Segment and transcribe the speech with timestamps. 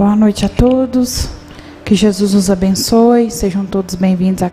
[0.00, 1.28] Boa noite a todos.
[1.84, 3.30] Que Jesus nos abençoe.
[3.30, 4.48] Sejam todos bem-vindos a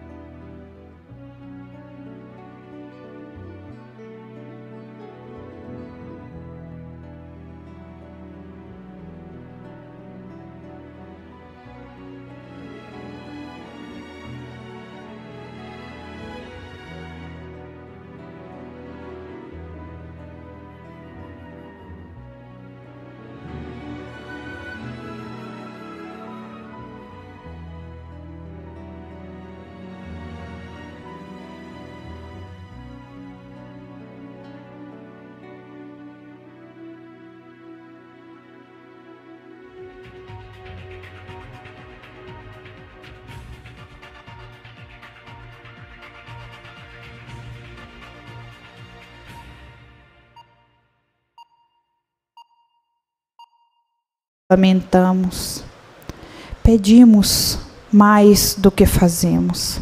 [54.49, 55.61] lamentamos,
[56.63, 57.59] pedimos
[57.91, 59.81] mais do que fazemos.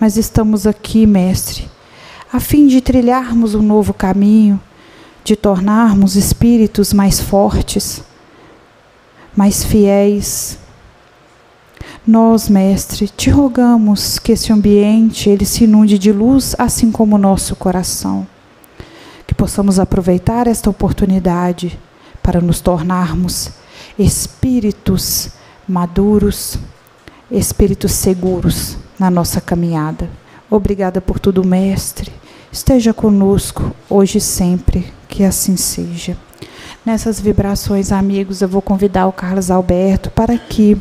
[0.00, 1.70] Mas estamos aqui, Mestre,
[2.32, 4.60] a fim de trilharmos um novo caminho,
[5.22, 8.02] de tornarmos espíritos mais fortes,
[9.36, 10.58] mais fiéis.
[12.04, 17.20] Nós, Mestre, te rogamos que esse ambiente ele se inunde de luz, assim como o
[17.20, 18.26] nosso coração.
[19.28, 21.78] Que possamos aproveitar esta oportunidade
[22.20, 23.61] para nos tornarmos
[23.98, 25.30] espíritos
[25.68, 26.58] maduros,
[27.30, 30.08] espíritos seguros na nossa caminhada.
[30.50, 32.12] Obrigada por tudo, Mestre.
[32.50, 36.16] Esteja conosco hoje e sempre, que assim seja.
[36.84, 40.76] Nessas vibrações, amigos, eu vou convidar o Carlos Alberto para que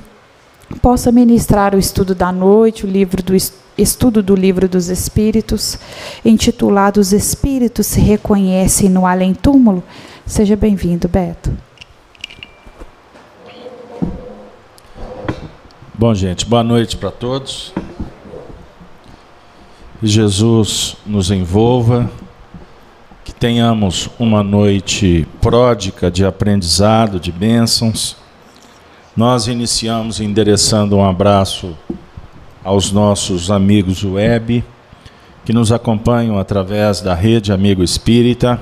[0.82, 3.34] possa ministrar o estudo da noite, o livro do
[3.78, 5.78] estudo do livro dos Espíritos,
[6.26, 9.84] intitulado Os Espíritos se reconhecem no além-túmulo.
[10.26, 11.52] Seja bem-vindo, Beto.
[16.02, 17.72] Bom, gente, boa noite para todos.
[20.00, 22.10] Que Jesus nos envolva,
[23.24, 28.18] que tenhamos uma noite pródica de aprendizado, de bênçãos.
[29.16, 31.78] Nós iniciamos endereçando um abraço
[32.64, 34.64] aos nossos amigos web
[35.46, 38.60] que nos acompanham através da rede Amigo Espírita,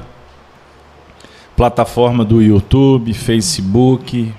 [1.56, 4.30] plataforma do YouTube, Facebook,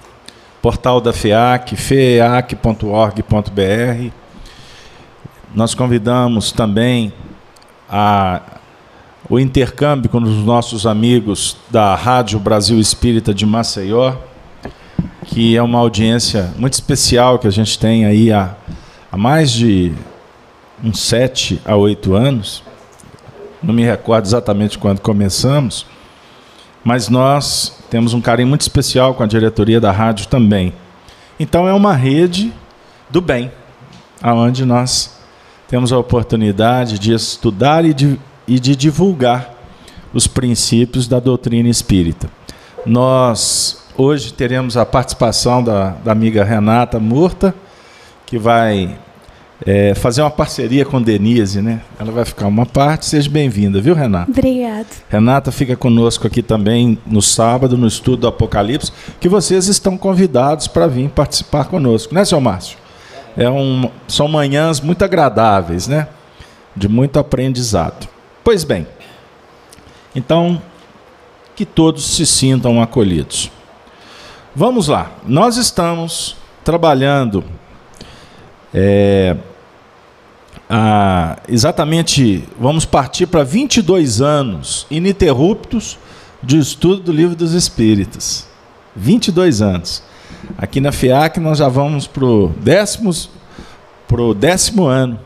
[0.63, 3.23] portal da FEAC, feac.org.br.
[5.55, 7.13] Nós convidamos também
[7.89, 8.43] a,
[9.29, 14.15] o intercâmbio com os nossos amigos da Rádio Brasil Espírita de Maceió,
[15.27, 18.55] que é uma audiência muito especial que a gente tem aí há,
[19.11, 19.93] há mais de
[20.85, 22.63] uns sete a oito anos.
[23.63, 25.87] Não me recordo exatamente quando começamos,
[26.85, 30.73] mas nós temos um carinho muito especial com a diretoria da rádio também.
[31.39, 32.53] Então é uma rede
[33.11, 33.51] do bem,
[34.23, 35.19] aonde nós
[35.67, 39.55] temos a oportunidade de estudar e de, e de divulgar
[40.15, 42.31] os princípios da doutrina espírita.
[42.87, 47.55] Nós hoje teremos a participação da, da amiga Renata Murta,
[48.25, 48.97] que vai
[49.67, 51.83] é, fazer uma parceria com Denise, né?
[51.99, 53.07] Ela vai ficar uma parte.
[53.07, 54.31] Seja bem-vinda, viu, Renata?
[54.31, 54.87] Obrigada.
[55.09, 60.67] Renata fica conosco aqui também no sábado, no estudo do Apocalipse, que vocês estão convidados
[60.67, 62.79] para vir participar conosco, né, seu Márcio?
[63.37, 66.09] É um, são manhãs muito agradáveis, né?
[66.75, 68.09] De muito aprendizado.
[68.43, 68.87] Pois bem,
[70.15, 70.61] então,
[71.55, 73.51] que todos se sintam acolhidos.
[74.57, 77.45] Vamos lá, nós estamos trabalhando
[78.73, 79.37] é,
[80.69, 85.99] ah, exatamente, vamos partir para 22 anos ininterruptos
[86.43, 88.47] de estudo do Livro dos Espíritos.
[88.95, 90.03] 22 anos.
[90.57, 93.11] Aqui na FIAC nós já vamos para o décimo,
[94.07, 95.19] pro décimo ano.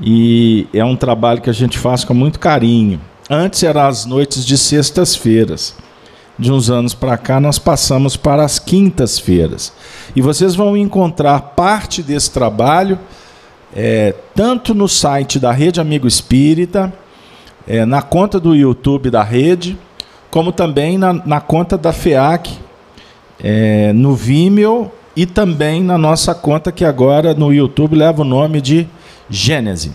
[0.00, 3.00] E é um trabalho que a gente faz com muito carinho.
[3.30, 5.74] Antes eram as noites de sextas-feiras.
[6.38, 9.72] De uns anos para cá nós passamos para as quintas-feiras.
[10.16, 12.98] E vocês vão encontrar parte desse trabalho
[13.74, 16.92] é, tanto no site da Rede Amigo Espírita,
[17.66, 19.76] é, na conta do YouTube da rede,
[20.30, 22.56] como também na, na conta da FEAC,
[23.42, 28.60] é, no Vimeo e também na nossa conta que agora no YouTube leva o nome
[28.60, 28.86] de
[29.28, 29.92] Gênese,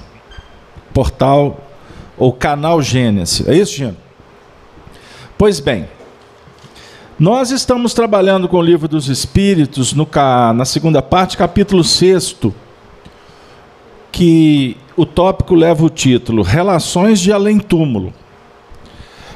[0.94, 1.60] portal
[2.18, 3.50] ou canal Gênese.
[3.50, 3.98] É isso, Gênese?
[5.38, 5.88] Pois bem,
[7.20, 10.08] nós estamos trabalhando com o livro dos Espíritos no,
[10.56, 12.38] na segunda parte, capítulo 6
[14.12, 18.14] que o tópico leva o título Relações de Além-Túmulo.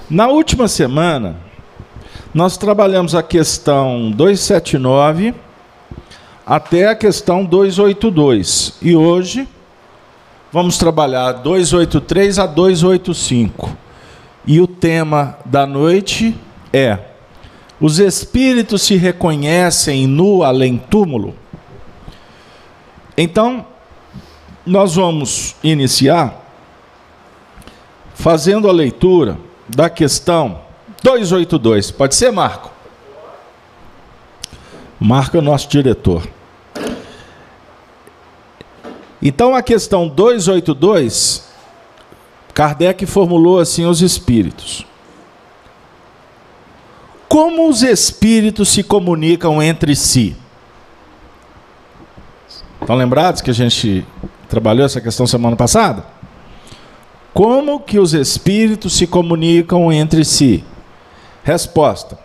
[0.09, 1.35] Na última semana,
[2.33, 5.35] Nós trabalhamos a questão 279
[6.45, 8.77] até a questão 282.
[8.81, 9.47] E hoje
[10.51, 13.77] vamos trabalhar 283 a 285.
[14.47, 16.35] E o tema da noite
[16.71, 17.12] é:
[17.83, 21.35] Os espíritos se reconhecem no além-túmulo?
[23.17, 23.65] Então,
[24.65, 26.33] nós vamos iniciar
[28.15, 29.37] fazendo a leitura
[29.67, 30.61] da questão
[31.03, 31.91] 282.
[31.91, 32.71] Pode ser, Marco?
[34.97, 36.25] Marco é nosso diretor.
[39.21, 41.49] Então, a questão 282,
[42.53, 44.85] Kardec formulou assim os espíritos.
[47.33, 50.35] Como os espíritos se comunicam entre si?
[52.79, 54.05] Estão lembrados que a gente
[54.47, 56.05] trabalhou essa questão semana passada?
[57.33, 60.63] Como que os espíritos se comunicam entre si?
[61.43, 62.19] Resposta: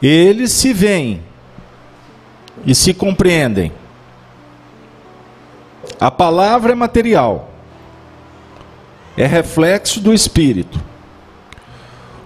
[0.00, 1.20] Eles se veem
[2.64, 3.72] e se compreendem.
[5.98, 7.50] A palavra é material,
[9.16, 10.93] é reflexo do espírito.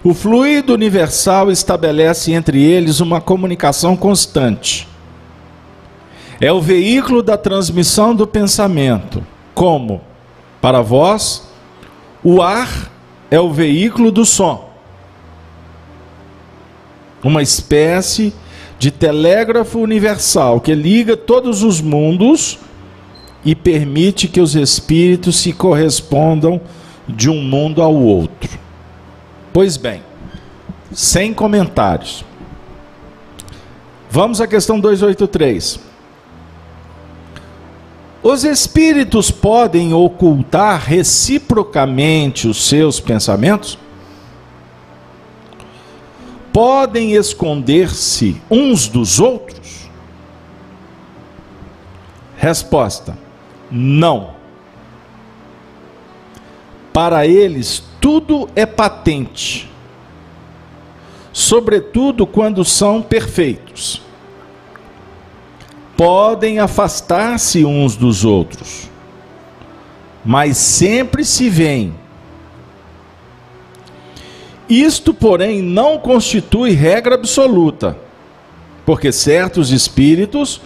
[0.03, 4.87] O fluido universal estabelece entre eles uma comunicação constante.
[6.39, 9.21] É o veículo da transmissão do pensamento,
[9.53, 10.01] como,
[10.61, 11.49] para vós,
[12.23, 12.89] o ar
[13.29, 14.69] é o veículo do som
[17.23, 18.33] uma espécie
[18.77, 22.59] de telégrafo universal que liga todos os mundos
[23.43, 26.61] e permite que os espíritos se correspondam
[27.07, 28.49] de um mundo ao outro.
[29.59, 30.01] Pois bem,
[30.93, 32.23] sem comentários.
[34.09, 35.81] Vamos à questão 283.
[38.23, 43.77] Os espíritos podem ocultar reciprocamente os seus pensamentos?
[46.53, 49.89] podem esconder-se uns dos outros?
[52.37, 53.17] Resposta:
[53.69, 54.35] não.
[56.93, 59.69] Para eles tudo é patente,
[61.31, 64.01] sobretudo quando são perfeitos.
[65.95, 68.89] Podem afastar-se uns dos outros,
[70.23, 71.93] mas sempre se veem.
[74.69, 77.97] Isto, porém, não constitui regra absoluta,
[78.85, 80.61] porque certos espíritos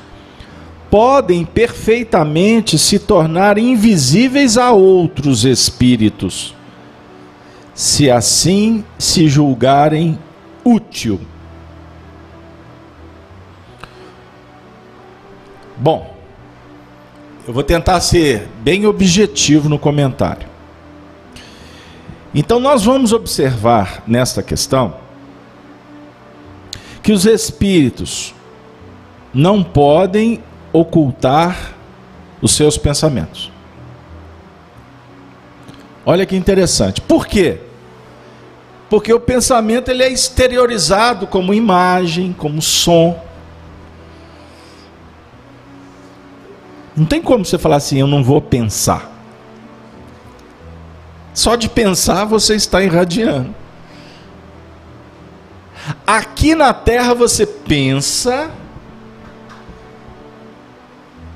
[0.93, 6.53] podem perfeitamente se tornar invisíveis a outros espíritos,
[7.73, 10.17] se assim se julgarem
[10.63, 11.19] útil.
[15.77, 16.15] Bom,
[17.47, 20.47] eu vou tentar ser bem objetivo no comentário.
[22.33, 24.95] Então nós vamos observar nesta questão
[27.03, 28.33] que os espíritos
[29.33, 30.41] não podem
[30.71, 31.73] ocultar
[32.41, 33.52] os seus pensamentos.
[36.05, 37.01] Olha que interessante.
[37.01, 37.59] Por quê?
[38.89, 43.19] Porque o pensamento ele é exteriorizado como imagem, como som.
[46.95, 49.11] Não tem como você falar assim, eu não vou pensar.
[51.33, 53.55] Só de pensar você está irradiando.
[56.05, 58.51] Aqui na terra você pensa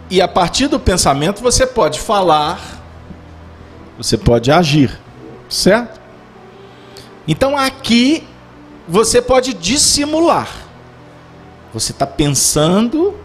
[0.10, 2.77] e a partir do pensamento você pode falar,
[3.98, 5.00] você pode agir,
[5.50, 6.00] certo?
[7.28, 8.24] Então aqui
[8.88, 10.48] você pode dissimular.
[11.74, 13.16] Você está pensando,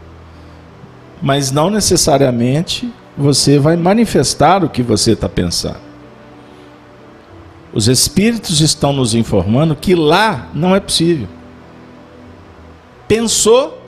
[1.20, 5.80] mas não necessariamente você vai manifestar o que você está pensando.
[7.72, 11.28] Os espíritos estão nos informando que lá não é possível.
[13.06, 13.78] Pensou,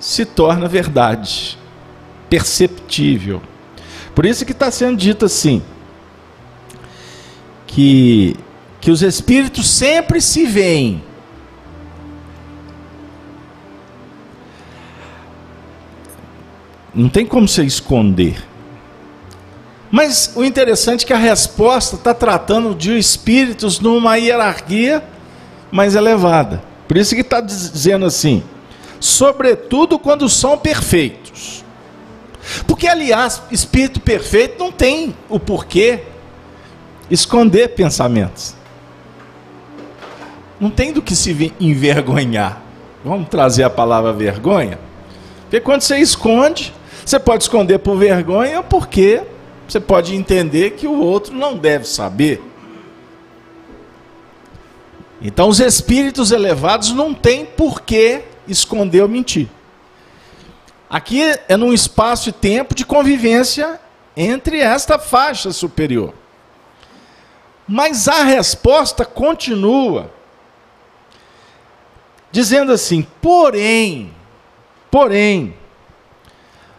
[0.00, 1.58] se torna verdade,
[2.28, 3.40] perceptível.
[4.16, 5.62] Por isso que está sendo dito assim,
[7.66, 8.34] que,
[8.80, 11.04] que os espíritos sempre se veem.
[16.94, 18.42] Não tem como você esconder.
[19.90, 25.04] Mas o interessante é que a resposta está tratando de espíritos numa hierarquia
[25.70, 26.62] mais elevada.
[26.88, 28.42] Por isso que está dizendo assim,
[28.98, 31.25] sobretudo quando são perfeitos.
[32.76, 36.02] Porque, aliás, espírito perfeito não tem o porquê
[37.10, 38.54] esconder pensamentos.
[40.60, 42.60] Não tem do que se envergonhar.
[43.02, 44.78] Vamos trazer a palavra vergonha?
[45.44, 49.22] Porque quando você esconde, você pode esconder por vergonha porque
[49.66, 52.42] você pode entender que o outro não deve saber.
[55.22, 59.48] Então, os espíritos elevados não têm por que esconder ou mentir.
[60.88, 63.80] Aqui é num espaço e tempo de convivência
[64.16, 66.14] entre esta faixa superior.
[67.66, 70.10] Mas a resposta continua
[72.30, 74.12] dizendo assim: porém,
[74.90, 75.56] porém,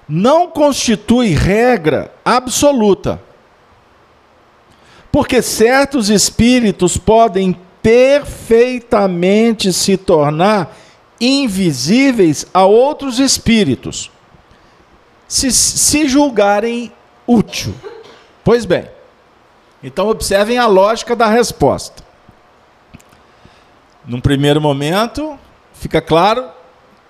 [0.07, 3.21] não constitui regra absoluta.
[5.11, 10.75] Porque certos espíritos podem perfeitamente se tornar
[11.19, 14.11] invisíveis a outros espíritos,
[15.27, 16.91] se, se julgarem
[17.25, 17.73] útil.
[18.43, 18.89] Pois bem,
[19.83, 22.03] então observem a lógica da resposta.
[24.05, 25.37] Num primeiro momento,
[25.73, 26.49] fica claro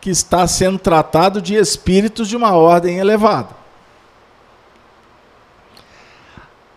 [0.02, 3.56] que está sendo tratado de espíritos de uma ordem elevada.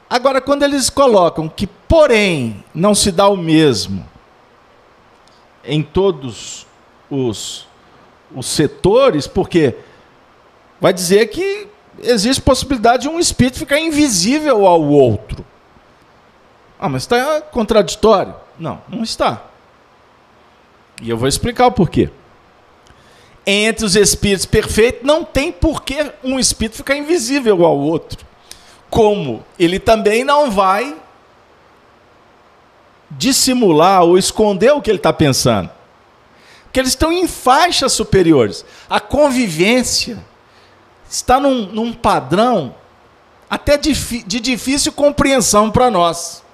[0.08, 4.04] Agora, quando eles colocam que, porém, não se dá o mesmo
[5.64, 6.66] em todos
[7.10, 7.66] os,
[8.34, 9.74] os setores, porque
[10.80, 11.66] vai dizer que
[12.02, 15.44] existe possibilidade de um espírito ficar invisível ao outro.
[16.78, 18.34] Ah, mas está contraditório?
[18.58, 19.42] Não, não está.
[21.02, 22.10] E eu vou explicar o porquê.
[23.46, 28.24] Entre os espíritos perfeitos, não tem por que um espírito ficar invisível ao outro.
[28.88, 30.96] Como ele também não vai
[33.10, 35.70] dissimular ou esconder o que ele está pensando.
[36.70, 38.64] Porque eles estão em faixas superiores.
[38.88, 40.24] A convivência
[41.10, 42.76] está num, num padrão
[43.50, 46.44] até de, de difícil compreensão para nós.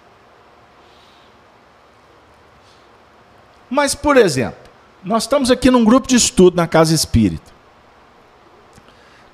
[3.68, 4.58] Mas, por exemplo,
[5.04, 7.52] nós estamos aqui num grupo de estudo na Casa Espírita.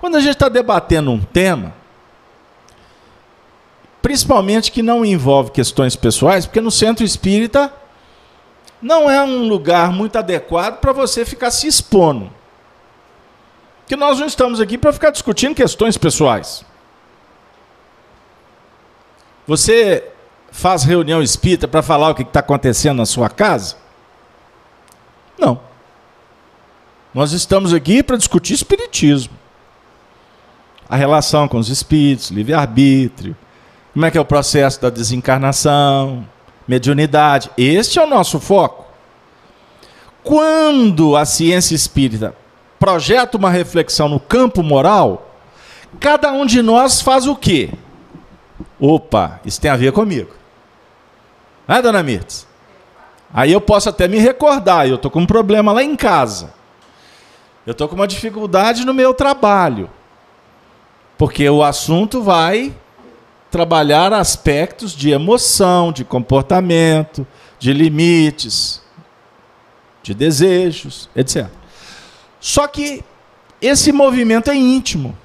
[0.01, 1.73] Quando a gente está debatendo um tema,
[4.03, 7.73] principalmente que não envolve questões pessoais, porque no centro espírita
[8.83, 12.31] não é um lugar muito adequado para você ficar se expondo.
[13.87, 16.65] Que nós não estamos aqui para ficar discutindo questões pessoais.
[19.47, 20.11] Você
[20.51, 23.77] faz reunião espírita para falar o que está acontecendo na sua casa?
[25.39, 25.61] Não.
[27.15, 29.35] Nós estamos aqui para discutir espiritismo.
[30.89, 33.37] A relação com os espíritos, livre-arbítrio,
[33.93, 36.27] como é que é o processo da desencarnação,
[36.67, 37.51] mediunidade.
[37.57, 38.85] Este é o nosso foco.
[40.23, 42.35] Quando a ciência espírita
[42.79, 45.37] projeta uma reflexão no campo moral,
[46.01, 47.71] cada um de nós faz o quê?
[48.79, 50.31] Opa, isso tem a ver comigo.
[51.67, 52.47] Não é, dona Mirtz?
[53.33, 56.53] Aí eu posso até me recordar, eu estou com um problema lá em casa.
[57.67, 59.89] Eu estou com uma dificuldade no meu trabalho.
[61.17, 62.75] Porque o assunto vai
[63.53, 67.27] trabalhar aspectos de emoção, de comportamento,
[67.59, 68.83] de limites,
[70.03, 71.47] de desejos, etc.
[72.41, 73.05] Só que
[73.61, 75.17] esse movimento é íntimo.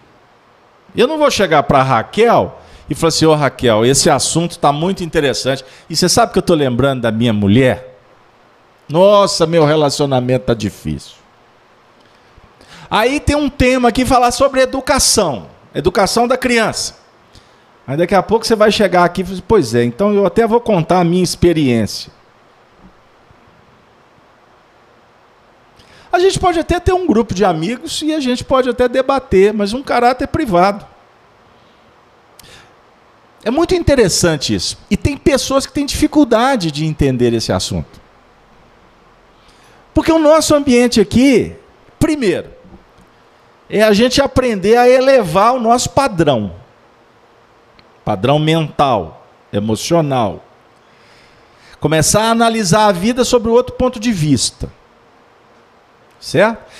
[0.93, 4.73] Eu não vou chegar para Raquel e falar assim: Ô oh, Raquel, esse assunto está
[4.73, 5.63] muito interessante.
[5.89, 7.97] E você sabe que eu estou lembrando da minha mulher?
[8.89, 11.13] Nossa, meu relacionamento tá difícil.
[12.91, 17.06] Aí tem um tema aqui falar sobre educação, educação da criança.
[17.87, 20.25] Aí daqui a pouco você vai chegar aqui e falar, assim, pois é, então eu
[20.25, 22.11] até vou contar a minha experiência.
[26.11, 29.53] A gente pode até ter um grupo de amigos e a gente pode até debater,
[29.53, 30.85] mas um caráter privado.
[33.43, 34.77] É muito interessante isso.
[34.89, 38.01] E tem pessoas que têm dificuldade de entender esse assunto.
[39.93, 41.55] Porque o nosso ambiente aqui,
[41.97, 42.49] primeiro,
[43.69, 46.66] é a gente aprender a elevar o nosso padrão.
[48.07, 50.41] Padrão mental, emocional.
[51.77, 54.71] Começar a analisar a vida sobre outro ponto de vista.
[56.17, 56.71] Certo?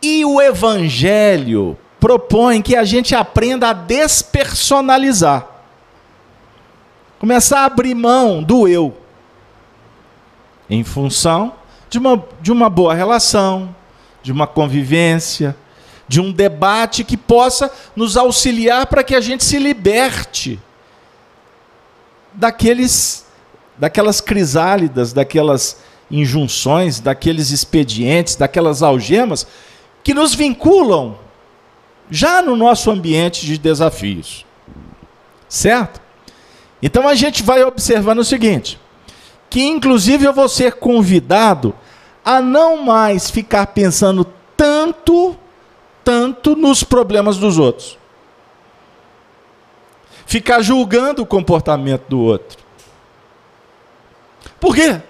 [0.00, 5.46] E o evangelho propõe que a gente aprenda a despersonalizar.
[7.18, 8.96] Começar a abrir mão do eu.
[10.70, 11.52] Em função
[11.90, 13.76] de uma, de uma boa relação,
[14.22, 15.54] de uma convivência,
[16.06, 20.60] de um debate que possa nos auxiliar para que a gente se liberte
[22.32, 23.24] daqueles
[23.76, 25.78] daquelas crisálidas, daquelas
[26.10, 29.46] injunções, daqueles expedientes, daquelas algemas
[30.02, 31.18] que nos vinculam
[32.10, 34.46] já no nosso ambiente de desafios.
[35.48, 36.00] Certo?
[36.82, 38.78] Então a gente vai observando o seguinte:
[39.48, 41.74] que inclusive eu vou ser convidado
[42.24, 45.36] a não mais ficar pensando tanto,
[46.04, 47.98] tanto nos problemas dos outros.
[50.26, 52.58] Ficar julgando o comportamento do outro.
[54.60, 55.00] Por quê?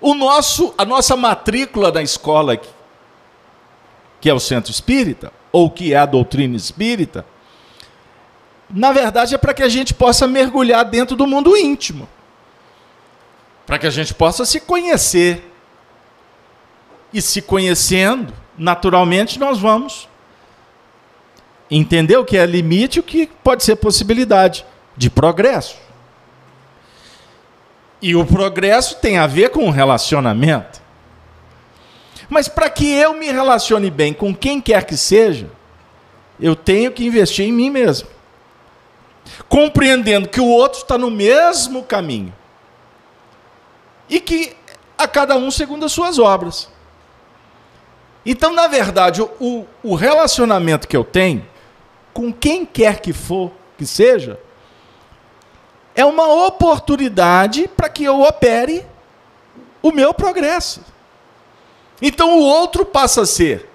[0.00, 2.58] o nosso, a nossa matrícula na escola,
[4.20, 7.24] que é o centro espírita, ou que é a doutrina espírita,
[8.70, 12.08] na verdade é para que a gente possa mergulhar dentro do mundo íntimo.
[13.66, 15.44] Para que a gente possa se conhecer.
[17.10, 20.08] E se conhecendo, naturalmente nós vamos
[21.70, 24.64] entender o que é limite e o que pode ser possibilidade
[24.96, 25.76] de progresso.
[28.00, 30.80] E o progresso tem a ver com o relacionamento.
[32.28, 35.50] Mas para que eu me relacione bem com quem quer que seja,
[36.38, 38.08] eu tenho que investir em mim mesmo.
[39.48, 42.34] Compreendendo que o outro está no mesmo caminho.
[44.08, 44.56] E que
[44.96, 46.68] a cada um segundo as suas obras.
[48.24, 51.46] Então, na verdade, o, o relacionamento que eu tenho,
[52.12, 54.38] com quem quer que for, que seja,
[55.94, 58.84] é uma oportunidade para que eu opere
[59.82, 60.80] o meu progresso.
[62.00, 63.68] Então o outro passa a ser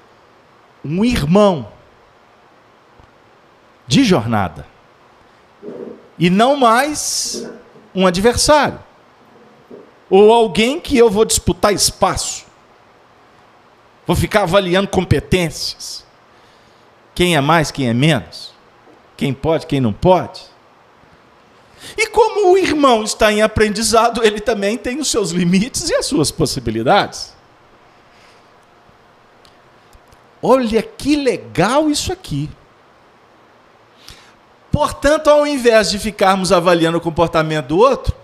[0.83, 1.67] um irmão
[3.85, 4.65] de jornada
[6.17, 7.49] e não mais
[7.93, 8.79] um adversário
[10.09, 12.45] ou alguém que eu vou disputar espaço.
[14.05, 16.05] Vou ficar avaliando competências.
[17.15, 18.53] Quem é mais, quem é menos.
[19.15, 20.41] Quem pode, quem não pode.
[21.97, 26.05] E como o irmão está em aprendizado, ele também tem os seus limites e as
[26.05, 27.33] suas possibilidades.
[30.41, 32.49] Olha que legal isso aqui.
[34.71, 38.15] Portanto, ao invés de ficarmos avaliando o comportamento do outro,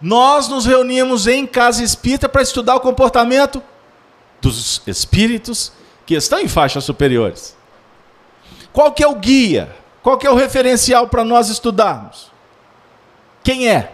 [0.00, 3.62] nós nos reunimos em casa espírita para estudar o comportamento
[4.42, 5.72] dos espíritos
[6.04, 7.56] que estão em faixas superiores.
[8.72, 9.74] Qual que é o guia?
[10.02, 12.30] Qual que é o referencial para nós estudarmos?
[13.44, 13.92] Quem é?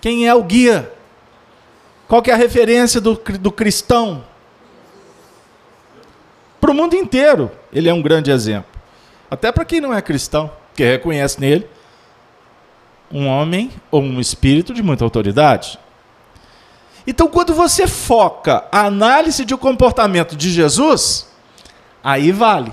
[0.00, 0.92] Quem é o guia?
[2.08, 4.24] Qual que é a referência do, do cristão?
[6.60, 8.70] Para o mundo inteiro, ele é um grande exemplo.
[9.30, 11.68] Até para quem não é cristão, que reconhece nele
[13.10, 15.78] um homem ou um espírito de muita autoridade.
[17.06, 21.26] Então, quando você foca a análise de comportamento de Jesus,
[22.02, 22.72] aí vale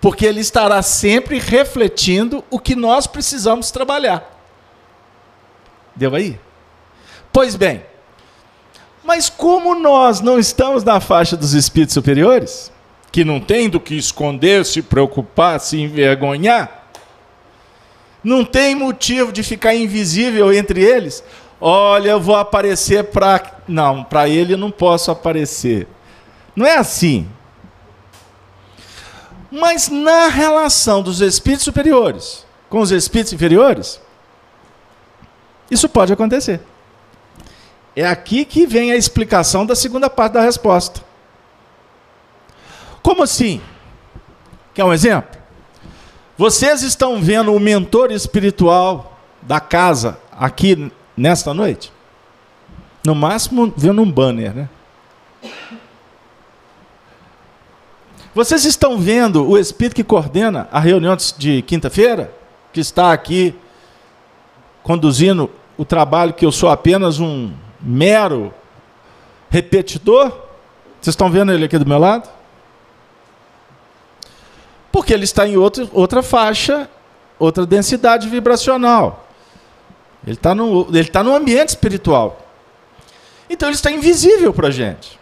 [0.00, 4.36] porque ele estará sempre refletindo o que nós precisamos trabalhar.
[5.94, 6.38] Deu aí?
[7.32, 7.82] Pois bem,
[9.04, 12.72] mas como nós não estamos na faixa dos espíritos superiores,
[13.10, 16.86] que não tem do que esconder, se preocupar, se envergonhar,
[18.22, 21.24] não tem motivo de ficar invisível entre eles.
[21.60, 23.58] Olha, eu vou aparecer para.
[23.66, 25.88] Não, para ele não posso aparecer.
[26.54, 27.28] Não é assim.
[29.50, 34.00] Mas na relação dos espíritos superiores com os espíritos inferiores,
[35.70, 36.60] isso pode acontecer.
[37.96, 41.02] É aqui que vem a explicação da segunda parte da resposta.
[43.02, 43.60] Como assim?
[44.74, 45.38] Quer um exemplo?
[46.36, 51.92] Vocês estão vendo o mentor espiritual da casa aqui nesta noite?
[53.04, 54.68] No máximo, vendo um banner, né?
[58.34, 62.32] Vocês estão vendo o Espírito que coordena a reunião de quinta-feira?
[62.72, 63.54] Que está aqui
[64.82, 68.54] conduzindo o trabalho que eu sou apenas um mero
[69.50, 70.28] repetidor?
[71.00, 72.28] Vocês estão vendo ele aqui do meu lado?
[74.92, 76.88] Porque ele está em outro, outra faixa,
[77.38, 79.27] outra densidade vibracional.
[80.26, 82.46] Ele está no, ele tá no ambiente espiritual.
[83.48, 85.18] Então ele está invisível para a gente.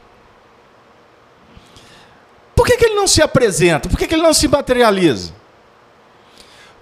[2.55, 3.89] Por que, que ele não se apresenta?
[3.89, 5.33] Por que, que ele não se materializa?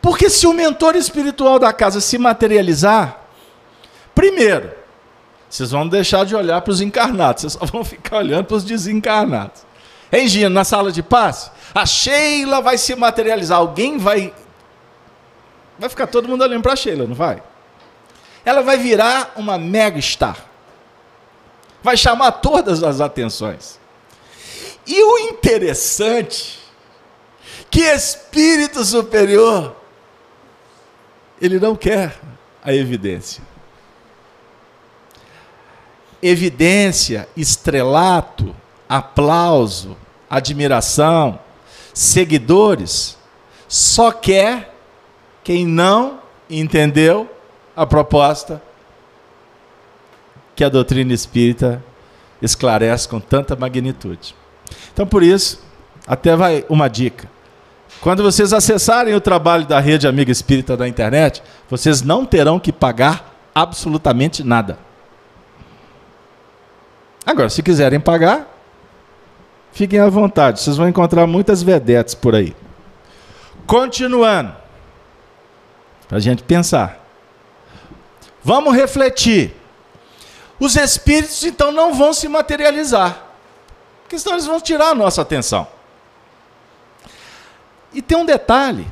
[0.00, 3.20] Porque se o mentor espiritual da casa se materializar,
[4.14, 4.70] primeiro,
[5.50, 8.64] vocês vão deixar de olhar para os encarnados, vocês só vão ficar olhando para os
[8.64, 9.62] desencarnados.
[10.12, 14.32] Hein, Gina, na sala de passe, a Sheila vai se materializar, alguém vai.
[15.78, 17.42] Vai ficar todo mundo olhando para a Sheila, não vai?
[18.44, 20.44] Ela vai virar uma mega star.
[21.82, 23.78] Vai chamar todas as atenções.
[24.86, 26.58] E o interessante,
[27.70, 29.74] que espírito superior,
[31.40, 32.18] ele não quer
[32.62, 33.42] a evidência.
[36.22, 38.54] Evidência, estrelato,
[38.88, 39.96] aplauso,
[40.28, 41.38] admiração,
[41.92, 43.18] seguidores,
[43.68, 44.74] só quer
[45.42, 47.33] quem não entendeu
[47.76, 48.62] a proposta
[50.54, 51.82] que a doutrina espírita
[52.40, 54.34] esclarece com tanta magnitude.
[54.92, 55.62] Então, por isso,
[56.06, 57.28] até vai uma dica.
[58.00, 62.72] Quando vocês acessarem o trabalho da Rede Amiga Espírita da internet, vocês não terão que
[62.72, 64.78] pagar absolutamente nada.
[67.24, 68.46] Agora, se quiserem pagar,
[69.72, 70.60] fiquem à vontade.
[70.60, 72.54] Vocês vão encontrar muitas vedetes por aí.
[73.66, 74.54] Continuando.
[76.06, 77.03] Para a gente pensar.
[78.44, 79.54] Vamos refletir.
[80.60, 83.24] Os espíritos, então, não vão se materializar.
[84.02, 85.66] Porque senão eles vão tirar a nossa atenção.
[87.92, 88.86] E tem um detalhe: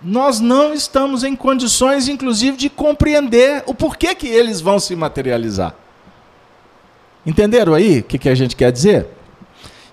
[0.00, 5.74] nós não estamos em condições, inclusive, de compreender o porquê que eles vão se materializar.
[7.26, 9.08] Entenderam aí o que, que a gente quer dizer?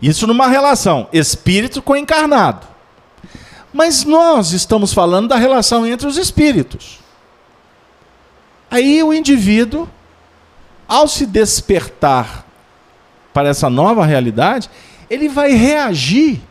[0.01, 2.67] Isso numa relação espírito com encarnado.
[3.73, 7.00] Mas nós estamos falando da relação entre os espíritos.
[8.71, 9.85] Aí o indivíduo,
[10.87, 12.45] ao se despertar
[13.33, 14.69] para essa nova realidade,
[15.09, 16.41] ele vai reagir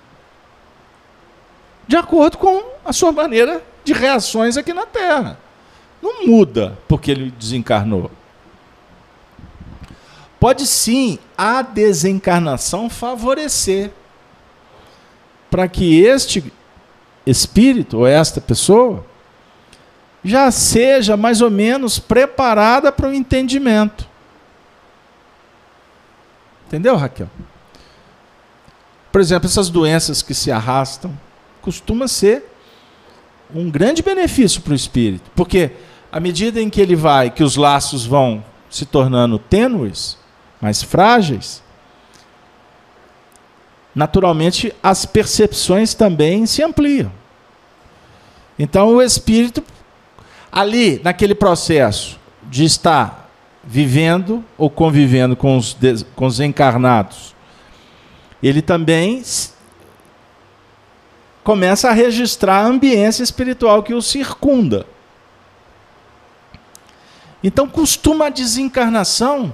[1.88, 5.38] de acordo com a sua maneira de reações aqui na Terra.
[6.02, 8.10] Não muda porque ele desencarnou.
[10.38, 13.90] Pode sim a desencarnação favorecer
[15.50, 16.52] para que este
[17.26, 19.04] espírito ou esta pessoa
[20.22, 24.08] já seja mais ou menos preparada para o entendimento.
[26.66, 27.28] Entendeu, Raquel?
[29.10, 31.18] Por exemplo, essas doenças que se arrastam
[31.60, 32.44] costuma ser
[33.52, 35.72] um grande benefício para o espírito, porque
[36.12, 40.16] à medida em que ele vai, que os laços vão se tornando tênues,
[40.60, 41.62] mais frágeis,
[43.94, 47.10] naturalmente as percepções também se ampliam.
[48.58, 49.64] Então o espírito,
[50.50, 53.30] ali, naquele processo de estar
[53.62, 55.76] vivendo ou convivendo com os,
[56.16, 57.34] com os encarnados,
[58.42, 59.22] ele também
[61.44, 64.86] começa a registrar a ambiência espiritual que o circunda.
[67.42, 69.52] Então costuma a desencarnação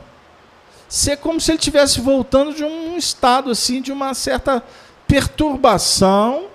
[0.89, 4.63] ser como se ele estivesse voltando de um estado assim, de uma certa
[5.07, 6.47] perturbação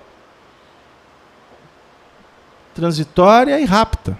[2.74, 4.18] transitória e rápida.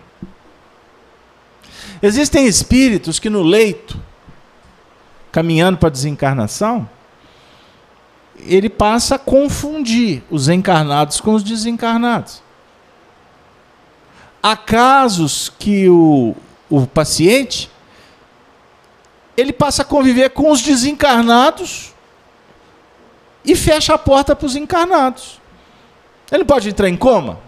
[2.03, 3.99] Existem espíritos que no leito,
[5.31, 6.89] caminhando para a desencarnação,
[8.41, 12.43] ele passa a confundir os encarnados com os desencarnados.
[14.43, 16.35] Há casos que o,
[16.69, 17.71] o paciente
[19.37, 21.95] ele passa a conviver com os desencarnados
[23.45, 25.41] e fecha a porta para os encarnados.
[26.31, 27.39] Ele pode entrar em coma?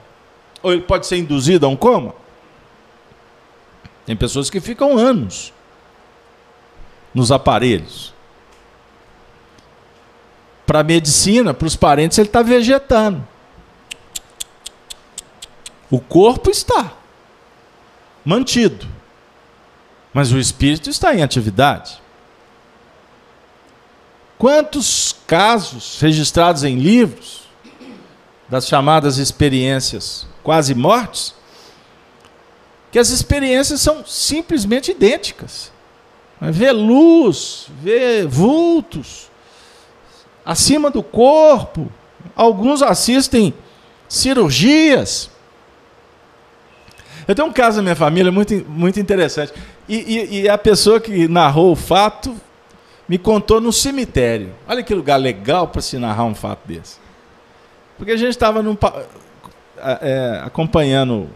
[0.63, 2.15] Ou ele pode ser induzido a um coma?
[4.07, 5.53] Tem pessoas que ficam anos
[7.15, 8.13] nos aparelhos.
[10.67, 13.27] Para a medicina, para os parentes, ele está vegetando.
[15.91, 16.93] O corpo está
[18.25, 18.95] mantido
[20.15, 22.01] mas o espírito está em atividade.
[24.39, 27.43] Quantos casos registrados em livros
[28.49, 31.34] das chamadas experiências quase mortes,
[32.95, 35.73] que as experiências são simplesmente idênticas.
[36.41, 39.29] Vê luz, vê vultos
[40.47, 41.91] acima do corpo.
[42.37, 43.53] Alguns assistem
[44.09, 45.29] cirurgias.
[47.27, 49.53] Eu tenho um caso na minha família muito, muito interessante.
[49.89, 52.33] E, e, e, a pessoa que narrou o fato
[53.09, 54.55] me contou no cemitério.
[54.69, 56.99] Olha que lugar legal para se narrar um fato desse.
[57.99, 58.63] Porque a gente estava
[60.01, 61.29] é, acompanhando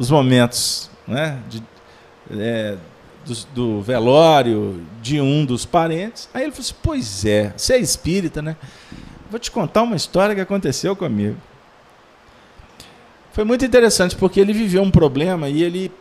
[0.00, 1.62] os momentos né, de,
[2.30, 2.78] é,
[3.26, 6.26] do, do, velório de um dos parentes.
[6.32, 8.56] Aí ele falou assim: Pois é, você é espírita, né?
[9.30, 11.36] Vou te contar uma história que aconteceu comigo.
[13.30, 15.92] Foi muito interessante porque ele viveu um problema e ele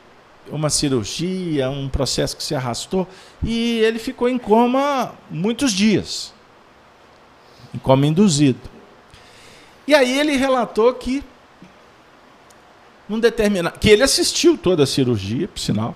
[0.49, 3.07] uma cirurgia, um processo que se arrastou
[3.43, 6.33] e ele ficou em coma muitos dias.
[7.75, 8.59] Em coma induzido.
[9.85, 11.21] E aí ele relatou que
[13.09, 15.95] num determinado que ele assistiu toda a cirurgia, por sinal.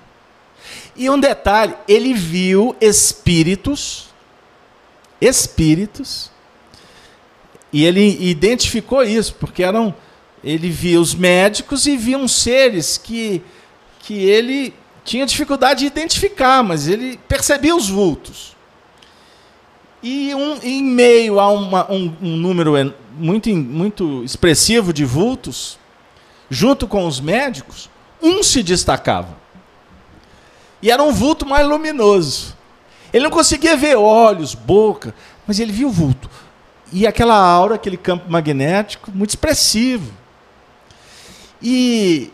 [0.95, 4.12] E um detalhe, ele viu espíritos
[5.23, 6.30] espíritos
[7.71, 9.95] e ele identificou isso, porque eram
[10.43, 13.41] ele via os médicos e via uns seres que,
[13.99, 14.73] que ele
[15.06, 18.54] tinha dificuldade de identificar, mas ele percebia os vultos.
[20.02, 22.73] E um, em meio a uma, um, um, número
[23.17, 25.80] muito, muito expressivo de vultos,
[26.54, 27.89] junto com os médicos,
[28.22, 29.36] um se destacava.
[30.82, 32.56] E era um vulto mais luminoso.
[33.12, 35.16] Ele não conseguia ver olhos, boca,
[35.48, 36.30] mas ele via o vulto.
[36.92, 40.13] E aquela aura, aquele campo magnético, muito expressivo.
[41.62, 42.32] E,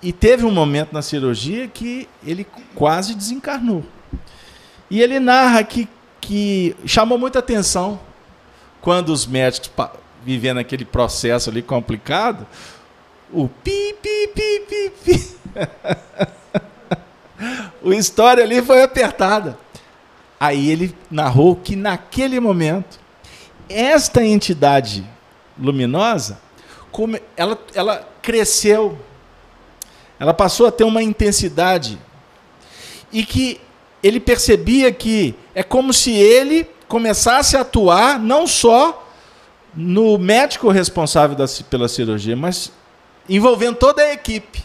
[0.00, 3.84] e teve um momento na cirurgia que ele quase desencarnou.
[4.88, 5.88] E ele narra que,
[6.20, 7.98] que chamou muita atenção
[8.80, 9.70] quando os médicos
[10.26, 12.44] vivendo aquele processo ali complicado,
[13.32, 15.36] o pi, pi, pi, pi, pi.
[17.82, 19.58] o história ali foi apertada.
[20.38, 23.00] Aí ele narrou que naquele momento,
[23.68, 25.04] esta entidade
[25.58, 26.38] luminosa,
[27.36, 28.98] ela, ela cresceu,
[30.18, 31.98] ela passou a ter uma intensidade
[33.12, 33.60] e que
[34.02, 39.02] ele percebia que é como se ele começasse a atuar não só
[39.74, 42.72] no médico responsável da, pela cirurgia, mas
[43.28, 44.64] envolvendo toda a equipe.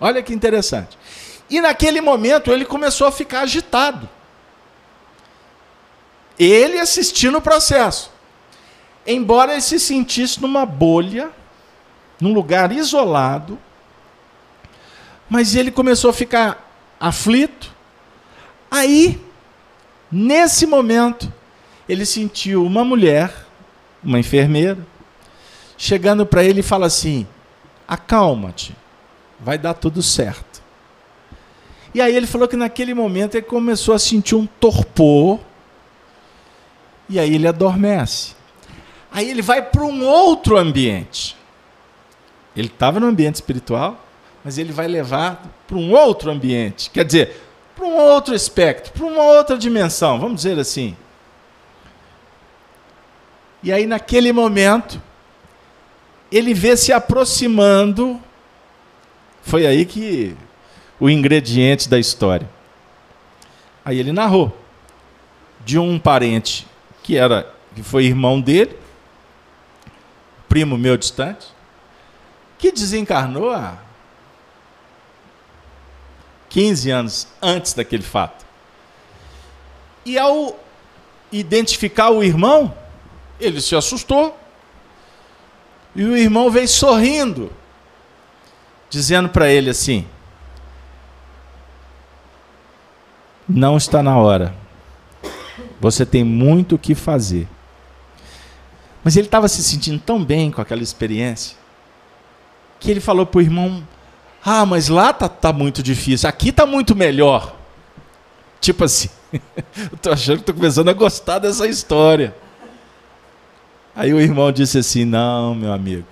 [0.00, 0.98] Olha que interessante.
[1.48, 4.08] E naquele momento ele começou a ficar agitado.
[6.38, 8.10] Ele assistindo o processo.
[9.06, 11.30] Embora ele se sentisse numa bolha,
[12.20, 13.58] num lugar isolado,
[15.28, 17.72] mas ele começou a ficar aflito.
[18.70, 19.20] Aí,
[20.10, 21.32] nesse momento,
[21.88, 23.32] ele sentiu uma mulher,
[24.02, 24.78] uma enfermeira,
[25.76, 27.26] chegando para ele e fala assim:
[27.86, 28.74] acalma-te,
[29.40, 30.62] vai dar tudo certo.
[31.94, 35.40] E aí ele falou que naquele momento ele começou a sentir um torpor,
[37.08, 38.34] e aí ele adormece.
[39.10, 41.36] Aí ele vai para um outro ambiente.
[42.54, 44.04] Ele estava no ambiente espiritual,
[44.44, 46.90] mas ele vai levar para um outro ambiente.
[46.90, 47.42] Quer dizer,
[47.74, 50.96] para um outro espectro, para uma outra dimensão, vamos dizer assim.
[53.62, 55.00] E aí, naquele momento,
[56.36, 58.20] ele vê se aproximando.
[59.42, 60.36] Foi aí que
[61.00, 62.48] o ingrediente da história.
[63.84, 64.56] Aí ele narrou
[65.64, 66.66] de um parente
[67.02, 68.76] que era que foi irmão dele,
[70.48, 71.46] primo meu distante,
[72.58, 73.78] que desencarnou há
[76.48, 78.46] 15 anos antes daquele fato.
[80.04, 80.58] E ao
[81.30, 82.74] identificar o irmão,
[83.38, 84.38] ele se assustou.
[85.96, 87.50] E o irmão veio sorrindo,
[88.90, 90.06] dizendo para ele assim:
[93.48, 94.54] Não está na hora.
[95.80, 97.48] Você tem muito o que fazer.
[99.02, 101.56] Mas ele estava se sentindo tão bem com aquela experiência
[102.78, 103.86] que ele falou para o irmão:
[104.44, 107.56] ah, mas lá tá, tá muito difícil, aqui tá muito melhor.
[108.60, 112.34] Tipo assim, eu tô achando que tô começando a gostar dessa história.
[113.96, 116.06] Aí o irmão disse assim: Não, meu amigo,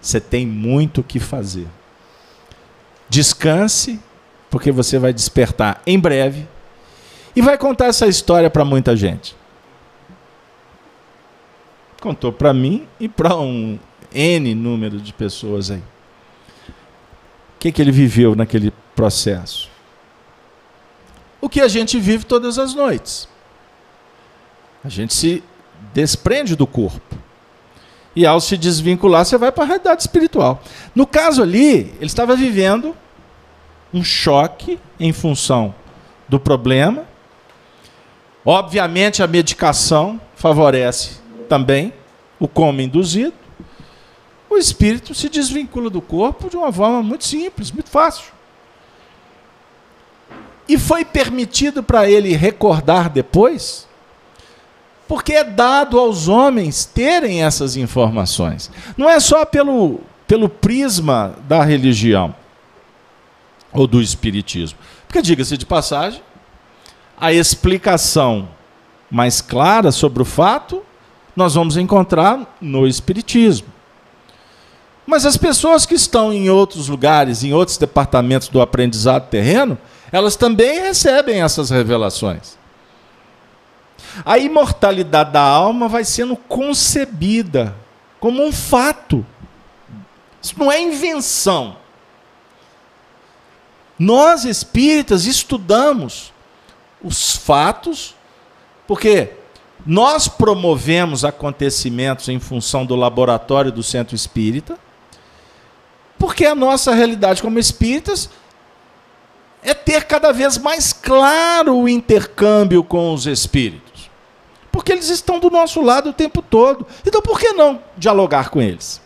[0.00, 1.66] você tem muito o que fazer.
[3.08, 4.00] Descanse,
[4.48, 6.46] porque você vai despertar em breve
[7.34, 9.36] e vai contar essa história para muita gente.
[12.00, 13.76] Contou para mim e para um
[14.12, 15.82] N número de pessoas aí.
[17.56, 19.68] O que, que ele viveu naquele processo?
[21.40, 23.28] O que a gente vive todas as noites.
[24.84, 25.42] A gente se
[25.92, 27.16] desprende do corpo.
[28.14, 30.62] E ao se desvincular, você vai para a realidade espiritual.
[30.94, 32.96] No caso ali, ele estava vivendo
[33.92, 35.74] um choque em função
[36.28, 37.04] do problema.
[38.44, 41.92] Obviamente, a medicação favorece também
[42.40, 43.34] o coma induzido
[44.50, 48.32] o espírito se desvincula do corpo de uma forma muito simples, muito fácil.
[50.66, 53.87] E foi permitido para ele recordar depois,
[55.08, 58.70] porque é dado aos homens terem essas informações.
[58.96, 62.34] Não é só pelo, pelo prisma da religião
[63.72, 64.78] ou do espiritismo.
[65.06, 66.20] Porque, diga-se de passagem,
[67.16, 68.48] a explicação
[69.10, 70.82] mais clara sobre o fato
[71.34, 73.68] nós vamos encontrar no espiritismo.
[75.06, 79.78] Mas as pessoas que estão em outros lugares, em outros departamentos do aprendizado terreno,
[80.10, 82.57] elas também recebem essas revelações.
[84.24, 87.74] A imortalidade da alma vai sendo concebida
[88.20, 89.24] como um fato.
[90.42, 91.76] Isso não é invenção.
[93.98, 96.32] Nós espíritas estudamos
[97.02, 98.14] os fatos,
[98.86, 99.32] porque
[99.84, 104.78] nós promovemos acontecimentos em função do laboratório do centro espírita
[106.18, 108.28] porque a nossa realidade como espíritas
[109.62, 113.87] é ter cada vez mais claro o intercâmbio com os espíritos.
[114.70, 116.86] Porque eles estão do nosso lado o tempo todo.
[117.06, 119.00] Então por que não dialogar com eles?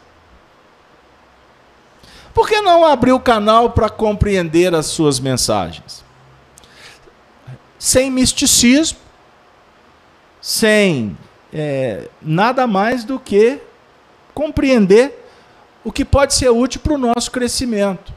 [2.35, 6.03] Por que não abrir o canal para compreender as suas mensagens?
[7.79, 8.98] Sem misticismo,
[10.40, 11.16] sem
[11.53, 13.61] é, nada mais do que
[14.33, 15.18] compreender
[15.85, 18.12] o que pode ser útil para o nosso crescimento.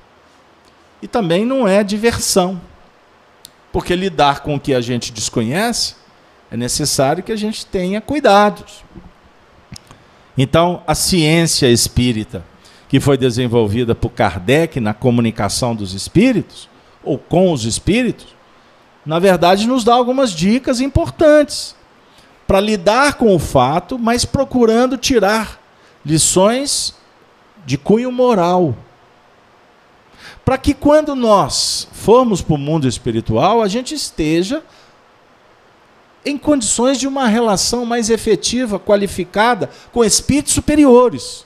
[1.02, 2.62] E também não é diversão.
[3.72, 5.96] Porque lidar com o que a gente desconhece
[6.56, 8.84] é necessário que a gente tenha cuidados.
[10.38, 12.46] Então, a ciência espírita,
[12.88, 16.70] que foi desenvolvida por Kardec na comunicação dos espíritos,
[17.04, 18.28] ou com os espíritos,
[19.06, 21.76] na verdade nos dá algumas dicas importantes
[22.48, 25.60] para lidar com o fato, mas procurando tirar
[26.06, 26.96] lições
[27.66, 28.76] de cunho moral.
[30.44, 34.64] Para que quando nós formos para o mundo espiritual, a gente esteja
[36.26, 41.46] em condições de uma relação mais efetiva, qualificada com espíritos superiores.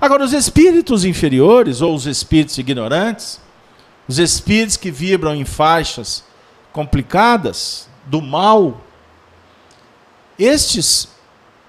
[0.00, 3.40] Agora, os espíritos inferiores, ou os espíritos ignorantes,
[4.06, 6.24] os espíritos que vibram em faixas
[6.72, 8.80] complicadas do mal,
[10.38, 11.08] estes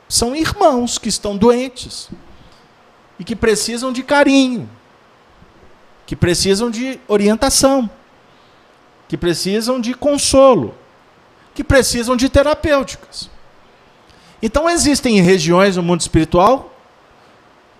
[0.07, 2.09] são irmãos que estão doentes
[3.19, 4.69] e que precisam de carinho,
[6.05, 7.89] que precisam de orientação,
[9.07, 10.75] que precisam de consolo
[11.53, 13.29] que precisam de terapêuticas.
[14.41, 16.73] Então existem regiões no mundo espiritual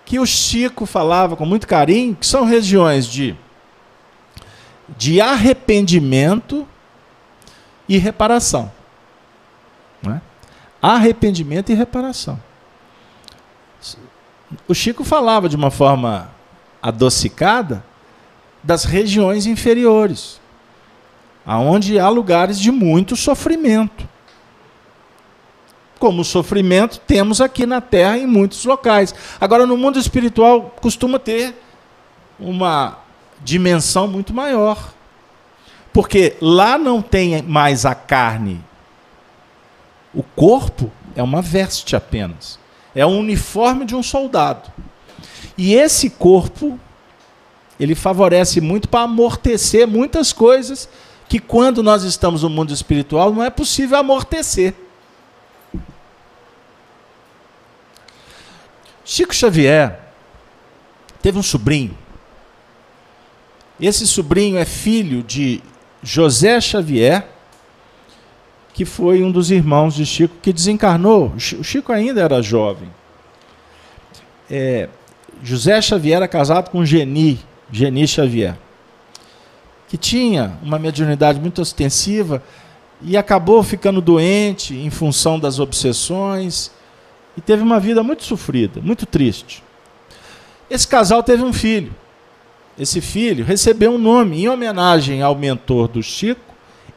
[0.04, 3.34] que o Chico falava com muito carinho, que são regiões de,
[4.96, 6.66] de arrependimento
[7.88, 8.70] e reparação.
[10.06, 10.20] É?
[10.80, 12.40] Arrependimento e reparação.
[14.68, 16.30] O Chico falava de uma forma
[16.82, 17.84] adocicada
[18.62, 20.40] das regiões inferiores
[21.46, 24.08] aonde há lugares de muito sofrimento.
[25.98, 29.14] Como sofrimento temos aqui na Terra em muitos locais.
[29.40, 31.54] Agora, no mundo espiritual, costuma ter
[32.38, 32.98] uma
[33.42, 34.92] dimensão muito maior.
[35.92, 38.60] Porque lá não tem mais a carne.
[40.12, 42.58] O corpo é uma veste apenas.
[42.94, 44.70] É o uniforme de um soldado.
[45.56, 46.78] E esse corpo,
[47.78, 50.88] ele favorece muito para amortecer muitas coisas
[51.28, 54.74] que quando nós estamos no mundo espiritual não é possível amortecer.
[59.04, 60.00] Chico Xavier
[61.20, 61.96] teve um sobrinho.
[63.80, 65.60] Esse sobrinho é filho de
[66.02, 67.26] José Xavier,
[68.72, 71.32] que foi um dos irmãos de Chico que desencarnou.
[71.36, 72.88] O Chico ainda era jovem.
[74.50, 74.88] É,
[75.42, 78.56] José Xavier era casado com Geni, Geni Xavier
[79.88, 82.42] que tinha uma mediunidade muito ostensiva
[83.02, 86.70] e acabou ficando doente em função das obsessões
[87.36, 89.62] e teve uma vida muito sofrida, muito triste.
[90.70, 91.94] Esse casal teve um filho.
[92.78, 96.40] Esse filho recebeu um nome em homenagem ao mentor do Chico,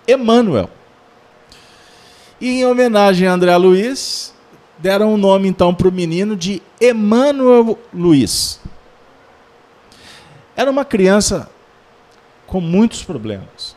[0.07, 0.69] Emmanuel.
[2.39, 4.33] E em homenagem a André Luiz,
[4.77, 8.59] deram o um nome então para o menino de Emmanuel Luiz.
[10.55, 11.49] Era uma criança
[12.47, 13.75] com muitos problemas.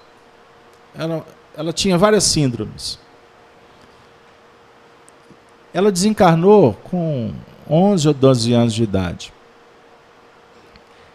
[0.95, 2.99] Ela, ela tinha várias síndromes.
[5.75, 7.33] Ela desencarnou com
[7.69, 9.33] 11 ou 12 anos de idade.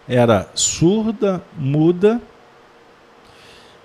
[0.08, 2.22] Era surda, muda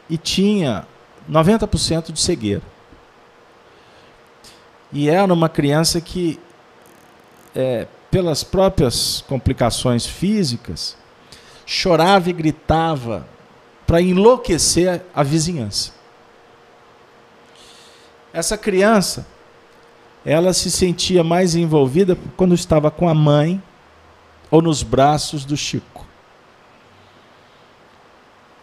[0.09, 0.87] e tinha
[1.31, 2.63] 90% de cegueira.
[4.93, 6.39] E era uma criança que,
[7.55, 10.97] é, pelas próprias complicações físicas,
[11.65, 13.27] chorava e gritava
[13.91, 15.91] para enlouquecer a vizinhança.
[18.33, 19.27] Essa criança,
[20.25, 23.61] ela se sentia mais envolvida quando estava com a mãe
[24.49, 26.07] ou nos braços do Chico.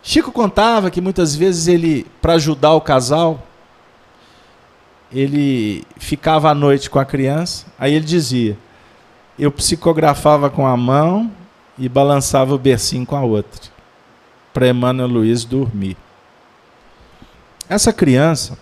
[0.02, 3.46] Chico contava que muitas vezes ele, para ajudar o casal,
[5.12, 8.58] ele ficava à noite com a criança, aí ele dizia:
[9.38, 11.30] Eu psicografava com a mão
[11.78, 13.76] e balançava o bercinho com a outra
[14.58, 15.96] para Emmanuel Luiz dormir.
[17.70, 18.58] Essa criança,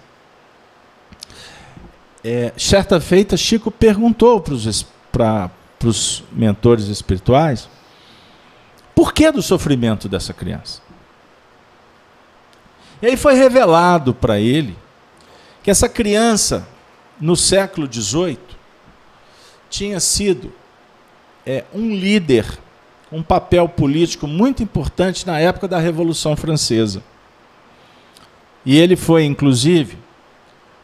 [2.21, 4.43] é, certa feita, Chico perguntou
[5.09, 5.49] para
[5.85, 7.69] os mentores espirituais
[8.93, 10.81] por que do sofrimento dessa criança.
[13.01, 14.75] E aí foi revelado para ele
[15.63, 16.67] que essa criança,
[17.21, 18.37] no século XVIII,
[19.69, 20.51] tinha sido
[21.45, 22.64] é, um líder
[23.11, 27.03] um papel político muito importante na época da Revolução Francesa.
[28.65, 29.97] E ele foi, inclusive,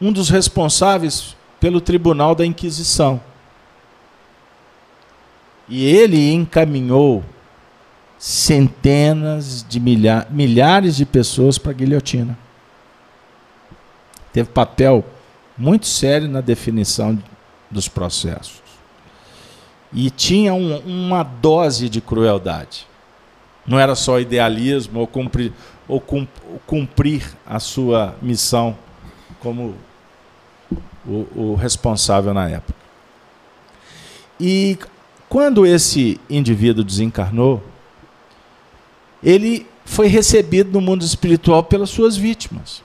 [0.00, 3.20] um dos responsáveis pelo Tribunal da Inquisição.
[5.68, 7.24] E ele encaminhou
[8.18, 12.38] centenas de milha milhares de pessoas para a guilhotina.
[14.32, 15.04] Teve papel
[15.58, 17.20] muito sério na definição
[17.70, 18.61] dos processos
[19.92, 22.86] e tinha um, uma dose de crueldade.
[23.66, 25.52] Não era só idealismo ou cumprir,
[25.86, 26.02] ou
[26.66, 28.76] cumprir a sua missão
[29.40, 29.74] como
[31.06, 32.78] o, o responsável na época.
[34.40, 34.78] E
[35.28, 37.62] quando esse indivíduo desencarnou,
[39.22, 42.82] ele foi recebido no mundo espiritual pelas suas vítimas.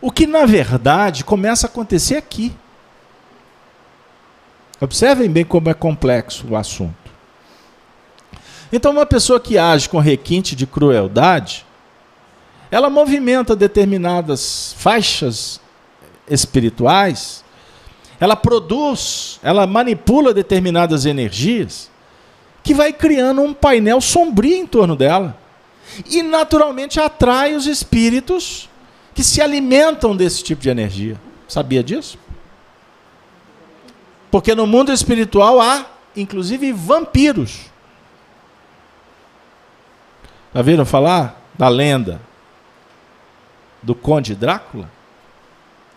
[0.00, 2.52] O que, na verdade, começa a acontecer aqui.
[4.84, 6.94] Observem bem como é complexo o assunto.
[8.70, 11.64] Então, uma pessoa que age com requinte de crueldade,
[12.70, 15.58] ela movimenta determinadas faixas
[16.28, 17.42] espirituais,
[18.20, 21.90] ela produz, ela manipula determinadas energias,
[22.62, 25.34] que vai criando um painel sombrio em torno dela.
[26.10, 28.68] E naturalmente atrai os espíritos
[29.14, 31.18] que se alimentam desse tipo de energia.
[31.48, 32.18] Sabia disso?
[34.34, 37.66] Porque no mundo espiritual há, inclusive, vampiros.
[40.52, 42.20] Já viram falar da lenda
[43.80, 44.90] do Conde Drácula?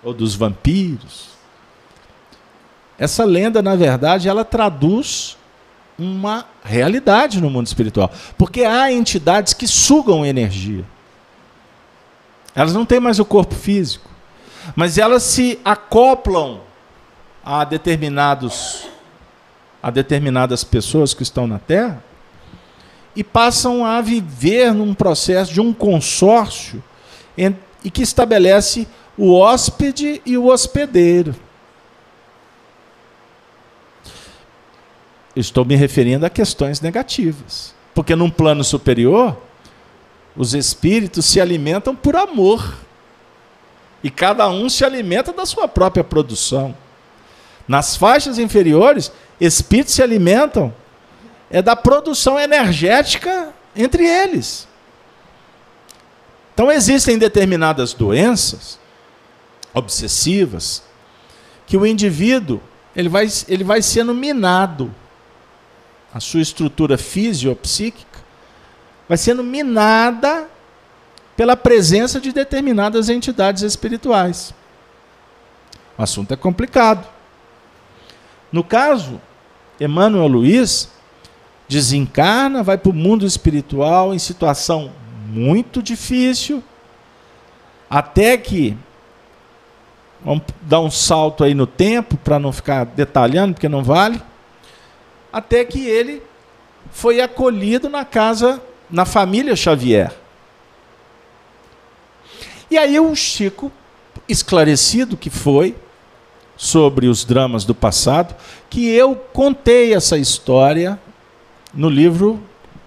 [0.04, 1.30] Ou dos vampiros?
[2.96, 5.36] Essa lenda, na verdade, ela traduz
[5.98, 8.12] uma realidade no mundo espiritual.
[8.38, 10.86] Porque há entidades que sugam energia.
[12.54, 14.08] Elas não têm mais o corpo físico.
[14.76, 16.66] Mas elas se acoplam
[17.50, 18.86] a determinados
[19.82, 22.04] a determinadas pessoas que estão na Terra
[23.16, 26.84] e passam a viver num processo de um consórcio
[27.84, 28.86] e que estabelece
[29.18, 31.34] o hóspede e o hospedeiro.
[35.34, 37.74] Estou me referindo a questões negativas.
[37.93, 39.38] Porque num plano superior,
[40.36, 42.76] os espíritos se alimentam por amor.
[44.04, 46.76] E cada um se alimenta da sua própria produção.
[47.68, 50.74] Nas faixas inferiores, espíritos se alimentam
[51.49, 54.68] é da produção energética entre eles.
[56.53, 58.80] Então existem determinadas doenças
[59.74, 60.84] obsessivas
[61.65, 62.61] que o indivíduo
[62.95, 64.93] ele vai, ele vai sendo minado.
[66.13, 68.20] A sua estrutura fisiopsíquica
[69.07, 70.49] vai sendo minada
[71.36, 74.53] pela presença de determinadas entidades espirituais.
[75.97, 77.16] O assunto é complicado.
[78.52, 79.22] No caso,
[79.80, 80.89] Emmanuel Luiz
[81.68, 84.91] desencarna, vai para o mundo espiritual em situação
[85.28, 86.64] muito difícil,
[87.89, 88.78] até que
[90.24, 94.22] vamos dar um salto aí no tempo para não ficar detalhando, porque não vale,
[95.32, 96.24] até que ele
[96.91, 100.14] foi acolhido na casa, na família Xavier.
[102.72, 103.72] E aí o Chico,
[104.28, 105.76] esclarecido que foi
[106.58, 108.36] sobre os dramas do passado,
[108.70, 110.99] que eu contei essa história
[111.74, 112.41] no livro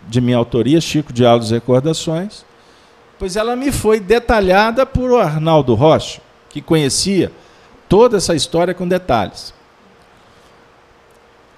[0.09, 2.45] de minha autoria, Chico Diálogos e Recordações,
[3.19, 7.31] pois ela me foi detalhada por Arnaldo Rocha, que conhecia
[7.89, 9.55] toda essa história com detalhes.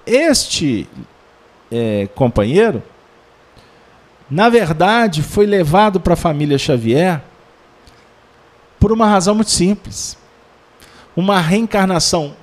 [0.05, 0.87] Este
[1.71, 2.83] é, companheiro,
[4.29, 7.21] na verdade, foi levado para a família Xavier
[8.79, 10.17] por uma razão muito simples.
[11.15, 12.35] Uma reencarnação,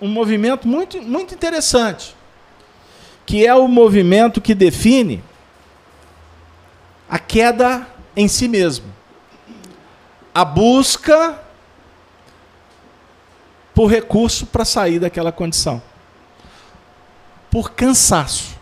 [0.00, 2.16] um movimento muito, muito interessante
[3.26, 5.22] que é o movimento que define
[7.10, 8.86] a queda em si mesmo.
[10.32, 11.42] A busca
[13.74, 15.82] por recurso para sair daquela condição.
[17.50, 18.56] Por cansaço.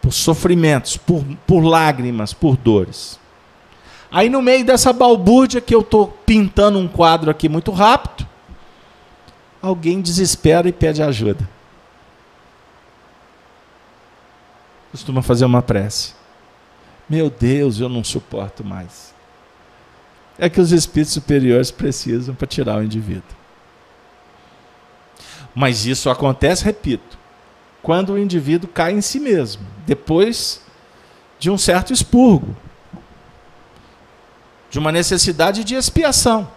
[0.00, 3.18] Por sofrimentos, por, por lágrimas, por dores.
[4.10, 8.26] Aí no meio dessa balbúrdia que eu estou pintando um quadro aqui muito rápido,
[9.60, 11.48] alguém desespera e pede ajuda.
[14.90, 16.14] Costuma fazer uma prece.
[17.08, 19.14] Meu Deus, eu não suporto mais.
[20.38, 23.36] É que os espíritos superiores precisam para tirar o indivíduo.
[25.54, 27.18] Mas isso acontece, repito,
[27.82, 30.62] quando o indivíduo cai em si mesmo, depois
[31.38, 32.56] de um certo expurgo,
[34.70, 36.50] de uma necessidade de expiação.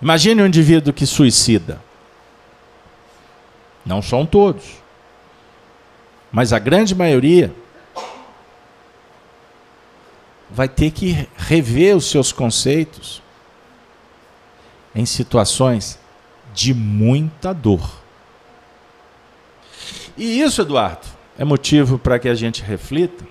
[0.00, 1.80] Imagine um indivíduo que suicida.
[3.86, 4.82] Não são todos.
[6.30, 7.54] Mas a grande maioria
[10.50, 13.22] vai ter que rever os seus conceitos
[14.94, 15.98] em situações
[16.52, 18.02] de muita dor.
[20.16, 23.24] E isso, Eduardo, é motivo para que a gente reflita.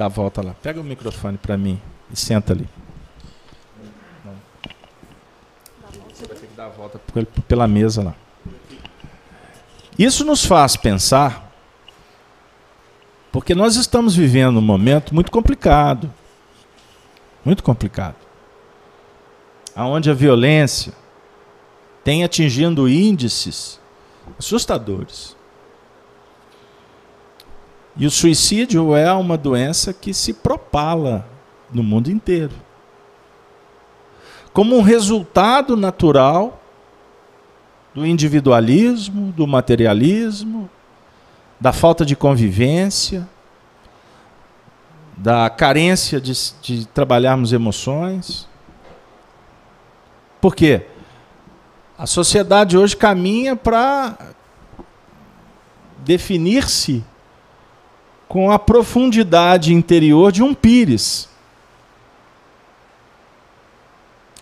[0.00, 0.54] Dá a volta lá.
[0.62, 1.78] Pega o microfone para mim
[2.10, 2.66] e senta ali.
[6.56, 6.98] dar a volta
[7.46, 8.14] pela mesa lá.
[9.98, 11.52] Isso nos faz pensar,
[13.30, 16.10] porque nós estamos vivendo um momento muito complicado,
[17.44, 18.16] muito complicado,
[19.76, 20.94] aonde a violência
[22.02, 23.78] tem atingindo índices
[24.38, 25.36] assustadores.
[28.00, 31.28] E o suicídio é uma doença que se propala
[31.70, 32.54] no mundo inteiro.
[34.54, 36.62] Como um resultado natural
[37.94, 40.70] do individualismo, do materialismo,
[41.60, 43.28] da falta de convivência,
[45.14, 46.32] da carência de,
[46.62, 48.48] de trabalharmos emoções.
[50.40, 50.86] Por quê?
[51.98, 54.16] A sociedade hoje caminha para
[55.98, 57.04] definir-se
[58.30, 61.28] com a profundidade interior de um pires.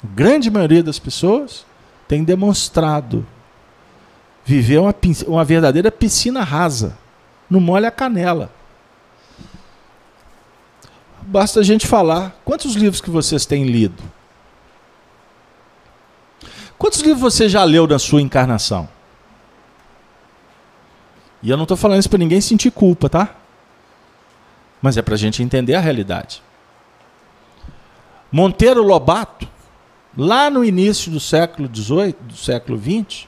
[0.05, 1.65] A grande maioria das pessoas
[2.07, 3.27] tem demonstrado
[4.45, 4.95] viver uma,
[5.27, 6.99] uma verdadeira piscina rasa.
[7.49, 8.53] Não molha a canela.
[11.23, 12.39] Basta a gente falar.
[12.45, 14.03] Quantos livros que vocês têm lido?
[16.77, 18.87] Quantos livros você já leu na sua encarnação?
[21.43, 23.35] E eu não estou falando isso para ninguém sentir culpa, tá?
[24.81, 26.43] Mas é para a gente entender a realidade.
[28.31, 29.49] Monteiro Lobato,
[30.17, 33.27] lá no início do século XVIII, do século XX,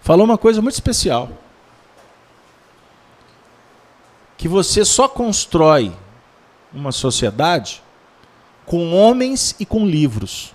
[0.00, 1.28] falou uma coisa muito especial.
[4.36, 5.92] Que você só constrói
[6.72, 7.82] uma sociedade
[8.64, 10.54] com homens e com livros.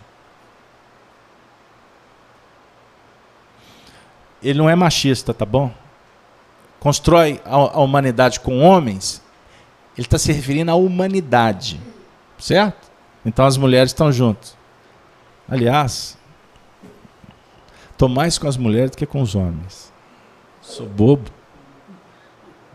[4.41, 5.72] Ele não é machista, tá bom?
[6.80, 9.22] Constrói a, a humanidade com homens,
[9.98, 11.80] ele está se referindo à humanidade,
[12.38, 12.91] certo?
[13.26, 14.56] Então as mulheres estão juntas.
[15.48, 16.18] Aliás,
[17.91, 19.93] estou mais com as mulheres do que com os homens.
[20.62, 21.30] Sou bobo.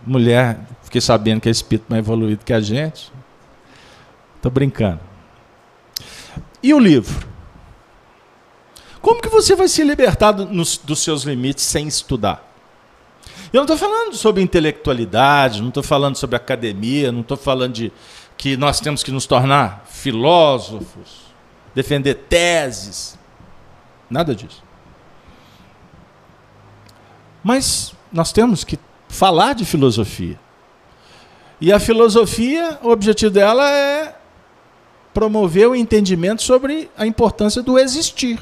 [0.06, 3.12] Mulher, fiquei sabendo que é espírito mais evoluído que a gente.
[4.36, 5.00] Estou brincando.
[6.62, 7.28] E o livro?
[9.02, 12.49] Como que você vai se libertar do, nos, dos seus limites sem estudar?
[13.52, 17.92] Eu não estou falando sobre intelectualidade, não estou falando sobre academia, não estou falando de
[18.36, 21.32] que nós temos que nos tornar filósofos,
[21.74, 23.18] defender teses.
[24.08, 24.62] Nada disso.
[27.42, 28.78] Mas nós temos que
[29.08, 30.38] falar de filosofia.
[31.60, 34.16] E a filosofia, o objetivo dela é
[35.12, 38.40] promover o entendimento sobre a importância do existir.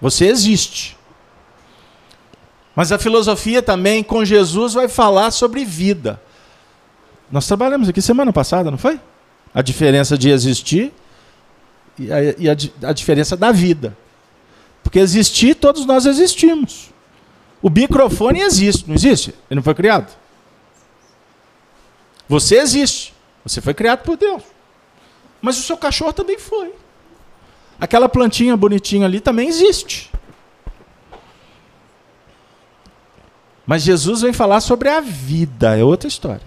[0.00, 0.96] Você existe.
[2.74, 6.20] Mas a filosofia também, com Jesus, vai falar sobre vida.
[7.30, 9.00] Nós trabalhamos aqui semana passada, não foi?
[9.54, 10.92] A diferença de existir
[11.98, 13.96] e a, e a, a diferença da vida.
[14.82, 16.90] Porque existir, todos nós existimos.
[17.62, 19.30] O microfone existe, não existe?
[19.50, 20.12] Ele não foi criado.
[22.28, 23.14] Você existe.
[23.44, 24.42] Você foi criado por Deus.
[25.40, 26.72] Mas o seu cachorro também foi.
[27.80, 30.10] Aquela plantinha bonitinha ali também existe.
[33.66, 36.46] Mas Jesus vem falar sobre a vida, é outra história.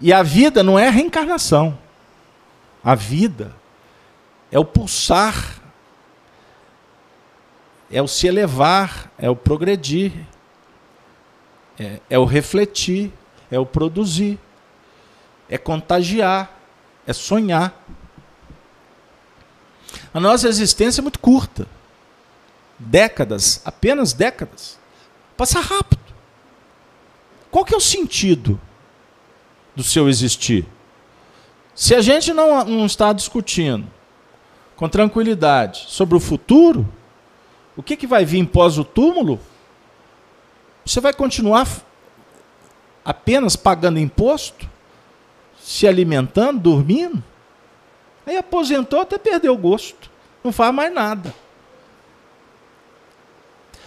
[0.00, 1.78] E a vida não é a reencarnação.
[2.82, 3.54] A vida
[4.50, 5.60] é o pulsar,
[7.90, 10.12] é o se elevar, é o progredir,
[11.78, 13.12] é, é o refletir,
[13.50, 14.38] é o produzir
[15.50, 16.56] é contagiar,
[17.04, 17.84] é sonhar.
[20.14, 21.66] A nossa existência é muito curta.
[22.78, 24.78] Décadas, apenas décadas.
[25.40, 26.02] Passa rápido.
[27.50, 28.60] Qual que é o sentido
[29.74, 30.66] do seu existir?
[31.74, 33.86] Se a gente não, não está discutindo
[34.76, 36.86] com tranquilidade sobre o futuro,
[37.74, 39.40] o que, que vai vir pós o túmulo?
[40.84, 41.66] Você vai continuar
[43.02, 44.68] apenas pagando imposto?
[45.58, 47.24] se alimentando, dormindo.
[48.26, 50.10] Aí aposentou até perdeu o gosto.
[50.44, 51.34] Não faz mais nada.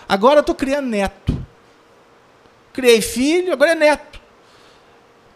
[0.09, 1.32] Agora estou criando neto.
[2.73, 4.19] Criei filho, agora é neto.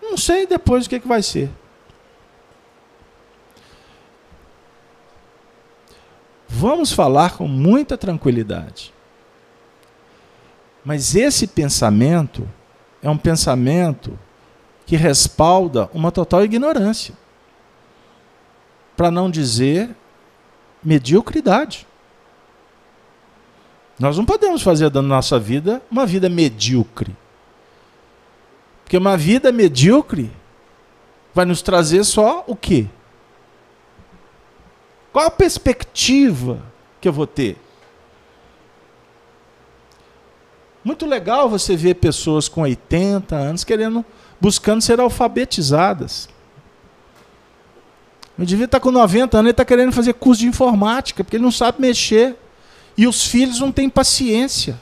[0.02, 1.50] Não sei depois o que, que vai ser.
[6.48, 8.92] Vamos falar com muita tranquilidade.
[10.84, 12.50] Mas esse pensamento
[13.04, 14.18] é um pensamento
[14.86, 17.14] que respalda uma total ignorância.
[18.96, 19.96] Para não dizer
[20.84, 21.86] mediocridade.
[24.00, 27.16] Nós não podemos fazer da nossa vida uma vida medíocre.
[28.88, 30.32] Porque uma vida medíocre
[31.34, 32.88] vai nos trazer só o quê?
[35.12, 36.62] Qual a perspectiva
[37.02, 37.58] que eu vou ter?
[40.86, 44.06] Muito legal você ver pessoas com 80 anos querendo,
[44.40, 46.30] buscando ser alfabetizadas.
[48.38, 51.44] O indivíduo está com 90 anos e está querendo fazer curso de informática, porque ele
[51.44, 52.38] não sabe mexer.
[52.98, 54.80] E os filhos não têm paciência.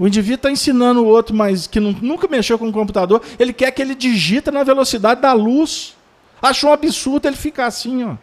[0.00, 3.70] O indivíduo está ensinando o outro, mas que nunca mexeu com o computador, ele quer
[3.70, 5.94] que ele digita na velocidade da luz.
[6.40, 8.16] Achou um absurdo ele ficar assim, ó.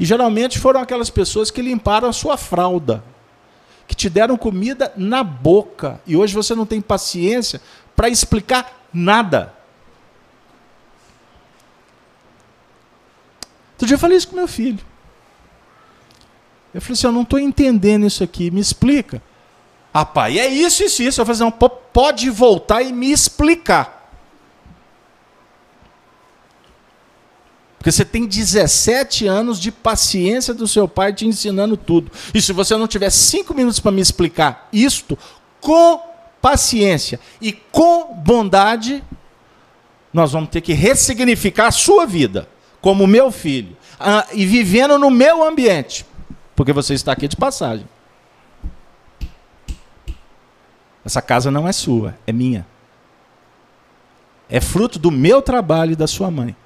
[0.00, 3.04] E geralmente foram aquelas pessoas que limparam a sua fralda,
[3.86, 6.00] que te deram comida na boca.
[6.06, 7.60] E hoje você não tem paciência
[7.94, 9.52] para explicar nada.
[13.72, 14.93] Outro dia eu falei isso com meu filho.
[16.74, 19.22] Eu falei assim: eu não estou entendendo isso aqui, me explica.
[19.92, 21.20] Ah, pai, é isso, isso, isso.
[21.20, 24.02] Eu falei assim: não, pode voltar e me explicar.
[27.78, 32.10] Porque você tem 17 anos de paciência do seu pai te ensinando tudo.
[32.32, 35.18] E se você não tiver cinco minutos para me explicar isto,
[35.60, 36.00] com
[36.40, 39.04] paciência e com bondade,
[40.12, 42.48] nós vamos ter que ressignificar a sua vida
[42.80, 46.06] como meu filho ah, e vivendo no meu ambiente,
[46.54, 47.86] porque você está aqui de passagem.
[51.04, 52.66] Essa casa não é sua, é minha.
[54.48, 56.56] É fruto do meu trabalho e da sua mãe.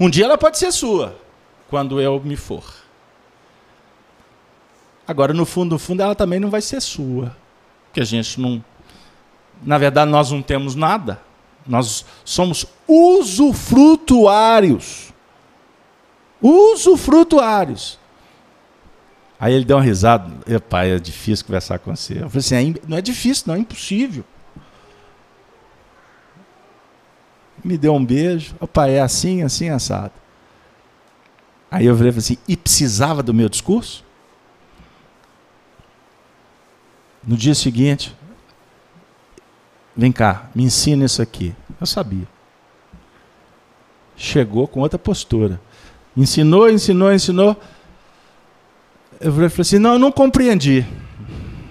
[0.00, 1.16] Um dia ela pode ser sua,
[1.68, 2.64] quando eu me for.
[5.06, 7.36] Agora, no fundo, no fundo, ela também não vai ser sua.
[7.86, 8.64] Porque a gente não.
[9.62, 11.22] Na verdade, nós não temos nada.
[11.66, 15.12] Nós somos usufrutuários.
[16.42, 18.00] Usufrutuários.
[19.38, 20.30] Aí ele deu uma risada.
[20.68, 22.14] Pai, é difícil conversar com você.
[22.14, 24.24] Eu falei assim: é, não é difícil, não, é impossível.
[27.66, 28.54] me deu um beijo.
[28.60, 30.12] Opa, é assim, assim, assado.
[31.68, 34.04] Aí eu falei assim, e precisava do meu discurso?
[37.26, 38.16] No dia seguinte,
[39.96, 41.52] vem cá, me ensina isso aqui.
[41.80, 42.28] Eu sabia.
[44.16, 45.60] Chegou com outra postura.
[46.16, 47.60] Ensinou, ensinou, ensinou.
[49.20, 50.84] Eu falei assim, não, eu não compreendi.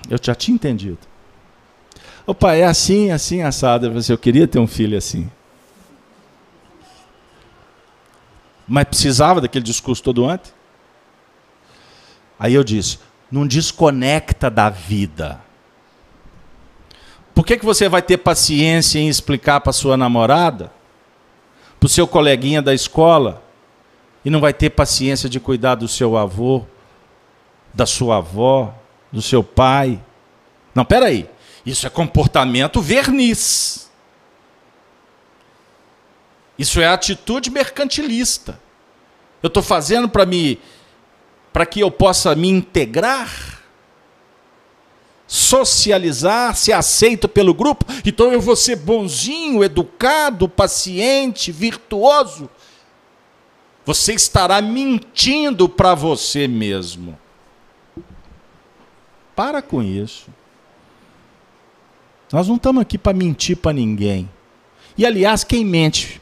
[0.10, 1.00] Eu já tinha entendido.
[2.26, 3.86] Opa, é assim, assim, assado.
[3.86, 5.30] Eu falei assim, eu queria ter um filho assim.
[8.68, 10.54] Mas precisava daquele discurso todo antes?
[12.40, 13.00] Aí eu disse:
[13.32, 15.40] não desconecta da vida.
[17.34, 20.72] Por que, que você vai ter paciência em explicar para sua namorada,
[21.80, 23.44] para o seu coleguinha da escola,
[24.24, 26.66] e não vai ter paciência de cuidar do seu avô,
[27.76, 28.74] da sua avó,
[29.12, 30.02] do seu pai?
[30.74, 31.30] Não, peraí.
[31.66, 33.92] Isso é comportamento verniz.
[36.58, 38.60] Isso é atitude mercantilista.
[39.44, 40.60] Eu estou fazendo para me
[41.52, 43.62] para que eu possa me integrar,
[45.26, 47.86] socializar, ser aceito pelo grupo.
[48.04, 52.50] Então eu vou ser bonzinho, educado, paciente, virtuoso.
[53.86, 57.18] Você estará mentindo para você mesmo.
[59.36, 60.28] Para com isso.
[62.32, 64.30] Nós não estamos aqui para mentir para ninguém.
[64.98, 66.22] E aliás, quem mente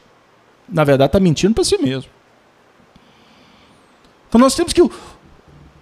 [0.68, 2.10] na verdade, está mentindo para si mesmo.
[4.28, 4.82] Então nós temos que.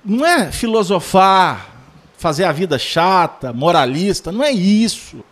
[0.04, 1.70] Não é filosofar,
[2.18, 5.24] fazer a vida chata, moralista, não é isso.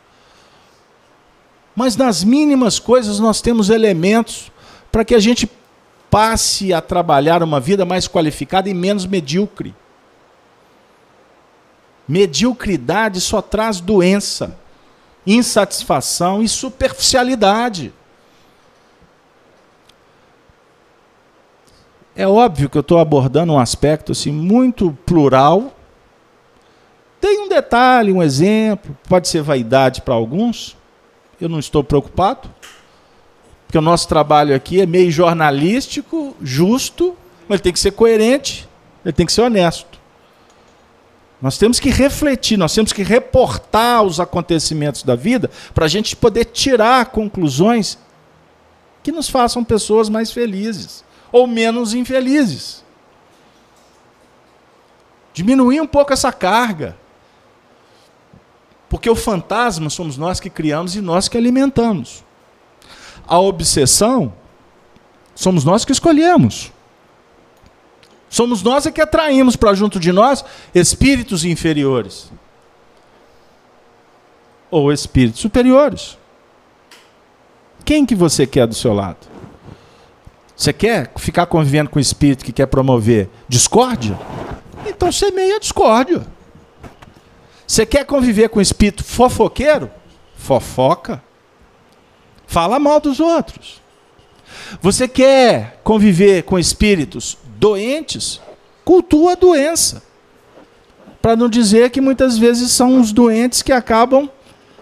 [1.75, 4.53] Mas nas mínimas coisas nós temos elementos
[4.93, 5.51] para que a gente
[6.09, 9.75] passe a trabalhar uma vida mais qualificada e menos medíocre.
[12.11, 14.59] Mediocridade só traz doença,
[15.25, 17.93] insatisfação e superficialidade.
[22.17, 25.73] É óbvio que eu estou abordando um aspecto assim muito plural.
[27.21, 30.77] Tem um detalhe, um exemplo, pode ser vaidade para alguns.
[31.41, 32.53] Eu não estou preocupado,
[33.69, 37.17] porque o nosso trabalho aqui é meio jornalístico, justo,
[37.49, 38.69] mas ele tem que ser coerente,
[39.05, 39.90] ele tem que ser honesto.
[41.41, 46.15] Nós temos que refletir, nós temos que reportar os acontecimentos da vida para a gente
[46.15, 47.99] poder tirar conclusões
[49.03, 52.85] que nos façam pessoas mais felizes ou menos infelizes.
[55.33, 56.97] Diminuir um pouco essa carga.
[58.89, 62.25] Porque o fantasma somos nós que criamos e nós que alimentamos.
[63.27, 64.35] A obsessão
[65.35, 66.73] somos nós que escolhemos.
[68.31, 72.31] Somos nós é que atraímos para junto de nós espíritos inferiores
[74.71, 76.17] ou espíritos superiores
[77.85, 79.19] Quem que você quer do seu lado?
[80.57, 84.17] Você quer ficar convivendo com o espírito que quer promover discórdia?
[84.87, 86.25] Então semeia discórdia.
[87.67, 89.91] Você quer conviver com o espírito fofoqueiro?
[90.37, 91.21] Fofoca.
[92.47, 93.81] Fala mal dos outros.
[94.81, 98.41] Você quer conviver com espíritos doentes?
[98.85, 100.03] Cultua a doença.
[101.21, 104.29] Para não dizer que muitas vezes são os doentes que acabam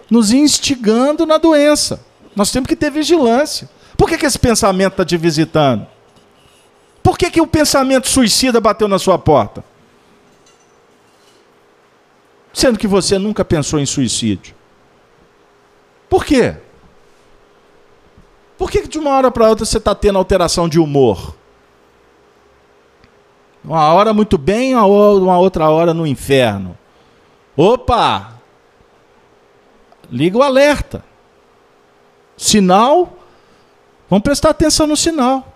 [0.08, 2.00] nos instigando na doença.
[2.34, 3.68] Nós temos que ter vigilância.
[3.96, 5.86] Por que, que esse pensamento está te visitando?
[7.02, 9.64] Por que, que o pensamento suicida bateu na sua porta?
[12.52, 14.54] Sendo que você nunca pensou em suicídio.
[16.08, 16.56] Por quê?
[18.56, 21.37] Por que, que de uma hora para outra você está tendo alteração de humor?
[23.68, 26.76] Uma hora muito bem, uma outra hora no inferno.
[27.56, 28.32] Opa!
[30.10, 31.04] Liga o alerta.
[32.36, 33.18] Sinal
[34.08, 35.54] Vamos prestar atenção no sinal.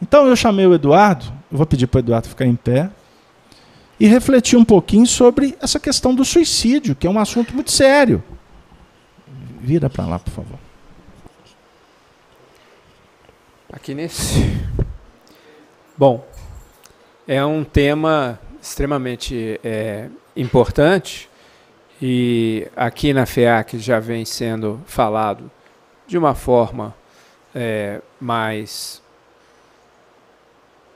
[0.00, 2.90] Então eu chamei o Eduardo, vou pedir para o Eduardo ficar em pé,
[3.98, 8.22] e refletir um pouquinho sobre essa questão do suicídio, que é um assunto muito sério.
[9.60, 10.58] Vira para lá, por favor.
[13.70, 14.58] Aqui nesse.
[16.00, 16.26] Bom,
[17.28, 21.28] é um tema extremamente é, importante
[22.00, 25.50] e aqui na FEAC já vem sendo falado
[26.06, 26.94] de uma forma
[27.54, 29.02] é, mais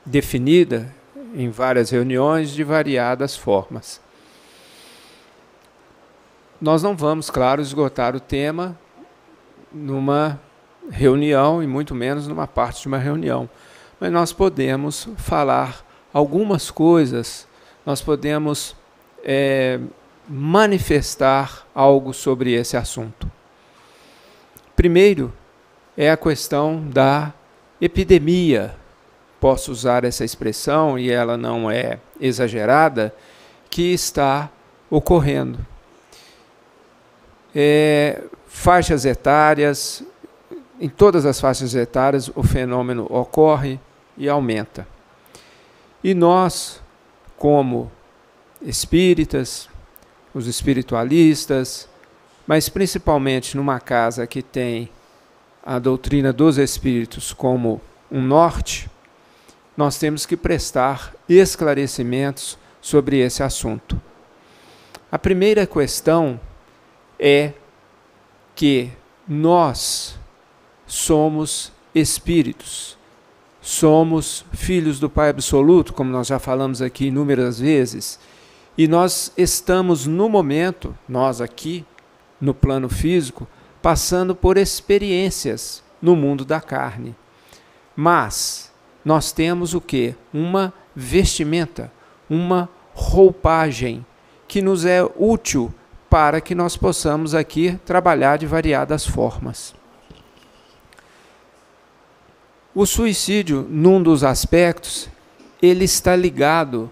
[0.03, 0.91] definida
[1.35, 4.01] em várias reuniões de variadas formas.
[6.59, 8.75] Nós não vamos, claro, esgotar o tema
[9.71, 10.41] numa
[10.89, 13.47] reunião e muito menos numa parte de uma reunião,
[13.99, 17.47] mas nós podemos falar algumas coisas,
[17.85, 18.75] nós podemos
[19.23, 19.79] é,
[20.27, 23.29] manifestar algo sobre esse assunto.
[24.75, 25.33] Primeiro
[25.97, 27.33] é a questão da
[27.79, 28.75] epidemia.
[29.39, 33.13] Posso usar essa expressão e ela não é exagerada,
[33.69, 34.49] que está
[34.89, 35.59] ocorrendo.
[37.53, 40.03] É, faixas etárias,
[40.79, 43.79] em todas as faixas etárias, o fenômeno ocorre
[44.17, 44.87] e aumenta.
[46.03, 46.81] E nós,
[47.37, 47.91] como
[48.61, 49.69] espíritas,
[50.33, 51.87] os espiritualistas,
[52.45, 54.89] mas principalmente numa casa que tem
[55.63, 58.89] a doutrina dos espíritos como um norte,
[59.75, 63.99] nós temos que prestar esclarecimentos sobre esse assunto.
[65.11, 66.39] A primeira questão
[67.19, 67.53] é
[68.55, 68.91] que
[69.27, 70.17] nós
[70.95, 72.97] somos espíritos,
[73.61, 78.17] somos filhos do Pai Absoluto, como nós já falamos aqui inúmeras vezes,
[78.77, 81.85] e nós estamos no momento, nós aqui,
[82.39, 83.45] no plano físico,
[83.81, 87.13] passando por experiências no mundo da carne.
[87.93, 88.71] Mas
[89.03, 90.15] nós temos o que?
[90.33, 91.91] Uma vestimenta,
[92.29, 94.05] uma roupagem
[94.47, 95.73] que nos é útil
[96.09, 99.75] para que nós possamos aqui trabalhar de variadas formas.
[102.75, 105.07] O suicídio, num dos aspectos,
[105.61, 106.91] ele está ligado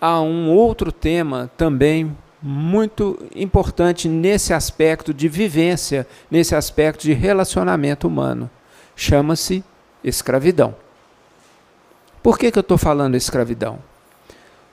[0.00, 8.06] a um outro tema também muito importante nesse aspecto de vivência, nesse aspecto de relacionamento
[8.06, 8.48] humano.
[8.94, 9.64] Chama-se
[10.04, 10.74] escravidão.
[12.22, 13.80] Por que, que eu estou falando escravidão?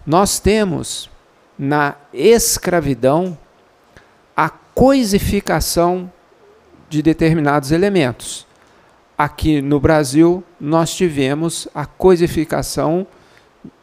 [0.06, 1.10] Nós temos
[1.58, 3.36] na escravidão
[4.38, 6.12] a coisificação
[6.88, 8.48] de determinados elementos.
[9.20, 13.06] Aqui no Brasil, nós tivemos a coisificação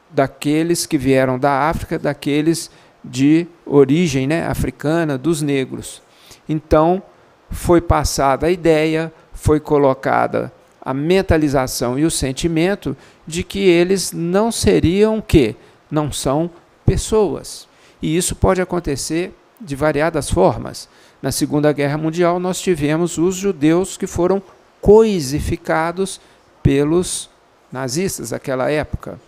[0.08, 2.70] daqueles que vieram da África, daqueles
[3.04, 6.00] de origem né, africana dos negros.
[6.48, 7.02] Então,
[7.50, 14.50] foi passada a ideia, foi colocada a mentalização e o sentimento de que eles não
[14.50, 15.54] seriam que
[15.90, 16.50] não são
[16.86, 17.68] pessoas.
[18.00, 20.88] E isso pode acontecer de variadas formas.
[21.20, 24.42] Na Segunda Guerra Mundial nós tivemos os judeus que foram
[24.80, 26.20] coisificados
[26.62, 27.30] pelos
[27.70, 29.18] nazistas daquela época.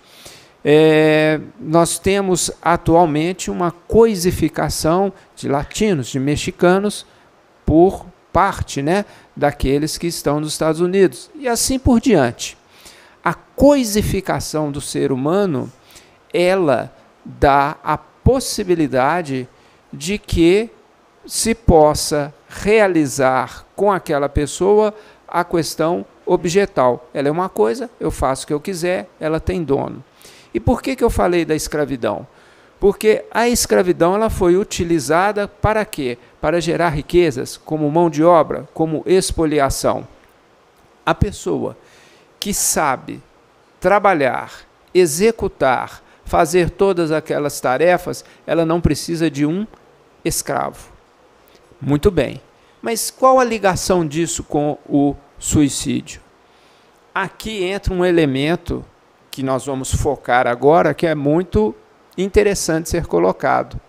[0.65, 7.07] É, nós temos atualmente uma coisificação de latinos, de mexicanos,
[7.65, 9.05] por parte né,
[9.37, 12.57] daqueles que estão nos Estados Unidos, e assim por diante.
[13.25, 15.71] A coisificação do ser humano,
[16.33, 16.93] ela
[17.25, 19.49] dá a possibilidade
[19.93, 20.71] de que
[21.27, 24.93] se possa realizar com aquela pessoa
[25.29, 27.09] a questão objetal.
[27.15, 30.03] Ela é uma coisa, eu faço o que eu quiser, ela tem dono.
[30.53, 32.27] E por que, que eu falei da escravidão?
[32.81, 36.19] Porque a escravidão ela foi utilizada para quê?
[36.41, 40.07] para gerar riquezas, como mão de obra, como expoliação.
[41.05, 41.77] A pessoa
[42.39, 43.23] que sabe
[43.81, 44.53] trabalhar,
[44.93, 49.65] executar, fazer todas aquelas tarefas, ela não precisa de um
[50.25, 50.93] escravo.
[51.81, 52.41] Muito bem.
[52.81, 56.21] Mas qual a ligação disso com o suicídio?
[57.15, 58.85] Aqui entra um elemento
[59.31, 61.75] que nós vamos focar agora, que é muito
[62.17, 63.81] interessante ser colocado.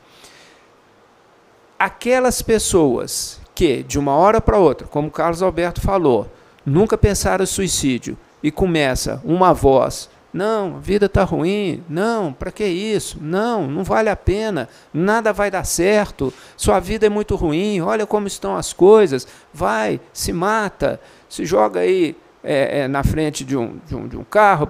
[1.77, 6.31] Aquelas pessoas que, de uma hora para outra, como Carlos Alberto falou,
[6.65, 11.84] nunca pensaram em suicídio e começa uma voz não, a vida está ruim.
[11.89, 13.17] Não, para que isso?
[13.19, 14.69] Não, não vale a pena.
[14.93, 16.34] Nada vai dar certo.
[16.55, 17.82] Sua vida é muito ruim.
[17.82, 19.27] Olha como estão as coisas.
[19.53, 24.17] Vai, se mata, se joga aí é, é, na frente de um, de um, de
[24.17, 24.69] um carro,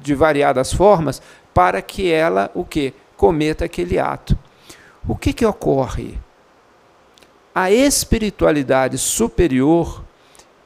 [0.00, 1.20] de variadas formas,
[1.52, 4.36] para que ela o que cometa aquele ato.
[5.06, 6.18] O que, que ocorre?
[7.54, 10.02] A espiritualidade superior,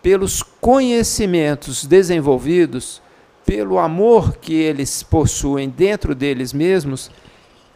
[0.00, 3.02] pelos conhecimentos desenvolvidos,
[3.44, 7.10] pelo amor que eles possuem dentro deles mesmos,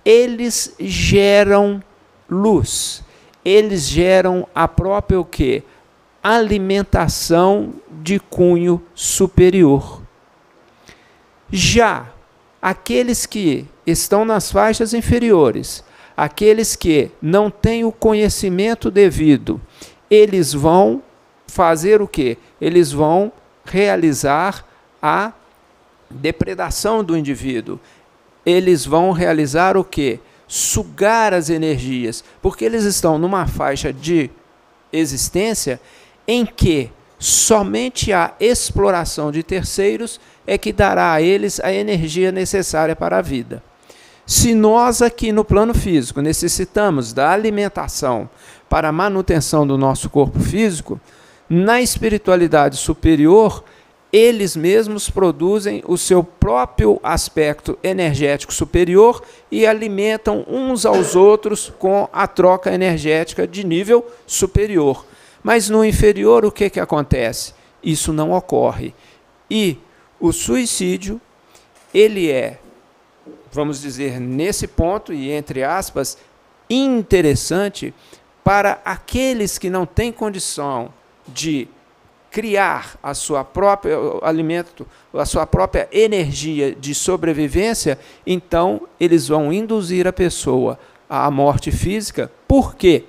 [0.04, 1.82] eles geram
[2.28, 3.02] luz.
[3.44, 5.62] Eles geram a própria o quê?
[6.22, 10.02] Alimentação de cunho superior.
[11.50, 12.12] Já
[12.60, 15.84] aqueles que estão nas faixas inferiores,
[16.16, 19.60] aqueles que não têm o conhecimento devido,
[20.10, 21.02] eles vão
[21.46, 22.36] fazer o quê?
[22.60, 23.32] Eles vão
[23.64, 24.64] realizar
[25.00, 25.32] a
[26.10, 27.78] depredação do indivíduo,
[28.44, 30.20] eles vão realizar o que?
[30.46, 34.30] Sugar as energias, porque eles estão numa faixa de
[34.92, 35.80] existência
[36.26, 42.96] em que somente a exploração de terceiros é que dará a eles a energia necessária
[42.96, 43.62] para a vida.
[44.24, 48.28] Se nós aqui no plano físico necessitamos da alimentação
[48.68, 51.00] para a manutenção do nosso corpo físico,
[51.48, 53.64] na espiritualidade superior
[54.12, 62.08] eles mesmos produzem o seu próprio aspecto energético superior e alimentam uns aos outros com
[62.12, 65.04] a troca energética de nível superior.
[65.42, 67.54] Mas no inferior, o que, que acontece?
[67.82, 68.94] Isso não ocorre.
[69.50, 69.78] E
[70.18, 71.20] o suicídio,
[71.92, 72.58] ele é,
[73.52, 76.16] vamos dizer, nesse ponto, e entre aspas,
[76.68, 77.94] interessante
[78.42, 80.92] para aqueles que não têm condição
[81.26, 81.68] de
[82.30, 90.06] criar a sua própria alimento, a sua própria energia de sobrevivência, então eles vão induzir
[90.06, 92.30] a pessoa à morte física.
[92.46, 93.04] Por quê?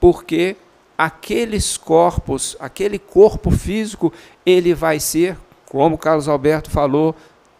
[0.00, 0.56] Porque
[0.98, 4.12] aqueles corpos, aquele corpo físico,
[4.44, 7.14] ele vai ser, como Carlos Alberto falou,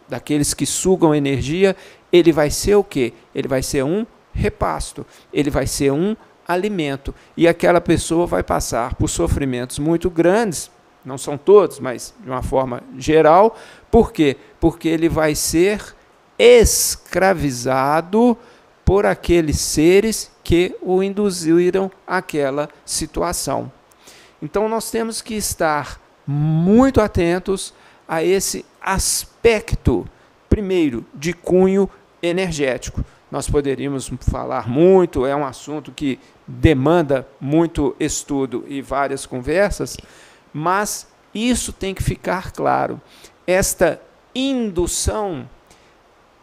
[0.07, 1.75] daqueles que sugam energia,
[2.11, 3.13] ele vai ser o quê?
[3.33, 6.15] Ele vai ser um repasto, ele vai ser um
[6.47, 7.15] alimento.
[7.35, 10.69] E aquela pessoa vai passar por sofrimentos muito grandes
[11.05, 13.55] não são todos, mas de uma forma geral.
[13.91, 14.37] Por quê?
[14.59, 15.95] Porque ele vai ser
[16.37, 18.37] escravizado
[18.83, 23.71] por aqueles seres que o induziram àquela situação.
[24.41, 27.73] Então nós temos que estar muito atentos
[28.07, 30.07] a esse aspecto,
[30.49, 31.89] primeiro, de cunho
[32.21, 33.03] energético.
[33.31, 39.97] Nós poderíamos falar muito, é um assunto que demanda muito estudo e várias conversas,
[40.57, 43.01] mas isso tem que ficar claro.
[43.45, 44.01] Esta
[44.33, 45.49] indução,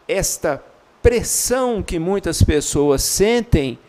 [0.07, 0.63] esta
[1.01, 3.79] pressão que muitas pessoas sentem,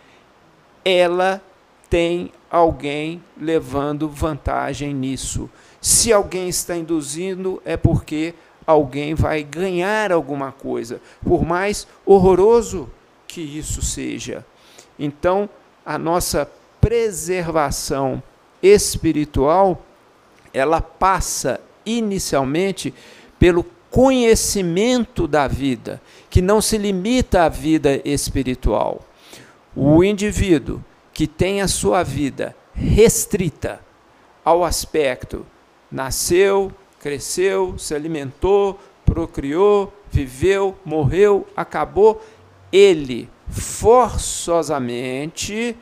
[0.82, 1.42] ela
[1.90, 5.50] tem alguém levando vantagem nisso.
[5.78, 8.34] Se alguém está induzindo, é porque
[8.66, 12.90] alguém vai ganhar alguma coisa, por mais horroroso
[13.28, 14.42] que isso seja.
[14.98, 15.50] Então,
[15.84, 16.50] a nossa
[16.80, 18.22] preservação
[18.62, 19.84] espiritual
[20.54, 22.94] ela passa inicialmente
[23.38, 26.00] pelo conhecimento da vida,
[26.30, 29.02] que não se limita à vida espiritual.
[29.76, 30.82] O indivíduo
[31.12, 33.80] que tem a sua vida restrita
[34.44, 35.44] ao aspecto
[35.90, 42.20] nasceu, cresceu, se alimentou, procriou, viveu, morreu, acabou,
[42.72, 45.76] ele forçosamente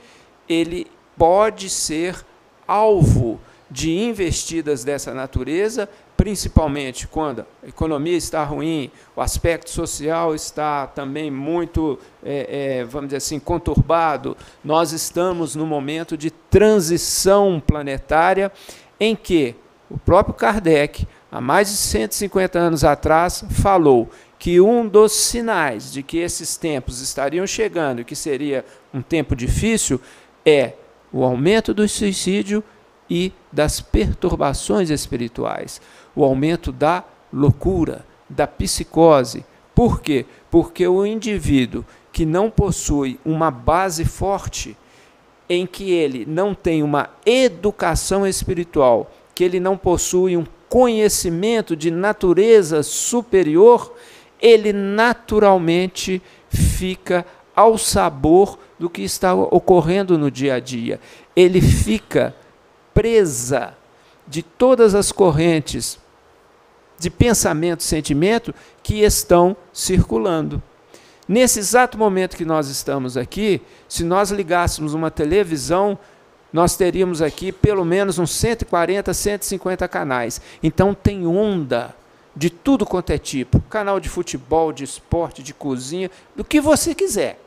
[0.49, 2.25] ele pode ser
[2.67, 3.41] alvo
[3.73, 11.31] de investidas dessa natureza, principalmente quando a economia está ruim, o aspecto social está também
[11.31, 14.37] muito, é, é, vamos dizer assim, conturbado.
[14.63, 18.53] Nós estamos no momento de transição planetária
[19.01, 19.57] em que
[19.91, 26.03] o próprio Kardec, há mais de 150 anos atrás, falou que um dos sinais de
[26.03, 29.99] que esses tempos estariam chegando, que seria um tempo difícil,
[30.45, 30.75] é
[31.11, 32.63] o aumento do suicídio
[33.13, 35.83] e das perturbações espirituais,
[36.17, 39.45] o aumento da loucura, da psicose.
[39.75, 40.25] Por quê?
[40.51, 44.75] Porque o indivíduo que não possui uma base forte,
[45.47, 51.91] em que ele não tem uma educação espiritual, que ele não possui um conhecimento de
[51.91, 53.93] natureza superior,
[54.41, 60.99] ele naturalmente fica ao sabor do que está ocorrendo no dia a dia.
[61.37, 62.35] Ele fica
[62.95, 63.77] presa
[64.27, 65.99] de todas as correntes
[66.99, 70.63] de pensamento sentimento que estão circulando.
[71.27, 75.99] Nesse exato momento que nós estamos aqui, se nós ligássemos uma televisão,
[76.53, 80.41] nós teríamos aqui pelo menos uns 140, 150 canais.
[80.63, 81.95] Então tem onda
[82.37, 86.95] de tudo quanto é tipo: canal de futebol, de esporte, de cozinha, do que você
[86.95, 87.41] quiser.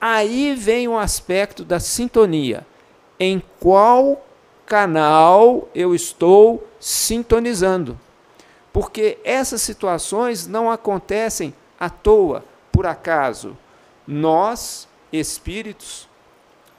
[0.00, 2.66] Aí vem o aspecto da sintonia.
[3.20, 4.24] Em qual
[4.68, 7.98] canal eu estou sintonizando?
[8.70, 13.56] Porque essas situações não acontecem à toa, por acaso.
[14.06, 16.06] Nós, espíritos,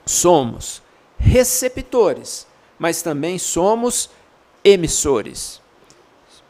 [0.05, 0.83] somos
[1.17, 4.09] receptores, mas também somos
[4.63, 5.59] emissores.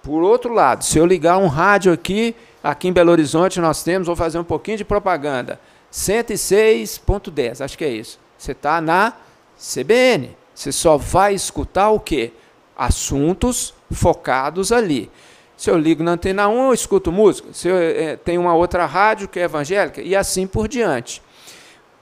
[0.03, 4.07] Por outro lado, se eu ligar um rádio aqui, aqui em Belo Horizonte nós temos,
[4.07, 5.59] vou fazer um pouquinho de propaganda,
[5.91, 8.19] 106.10, acho que é isso.
[8.37, 9.13] Você está na
[9.57, 10.37] CBN.
[10.59, 12.33] Você só vai escutar o quê?
[12.75, 15.09] Assuntos focados ali.
[15.55, 17.53] Se eu ligo na antena 1, eu escuto música.
[17.53, 21.21] Se eu é, tem uma outra rádio que é evangélica, e assim por diante.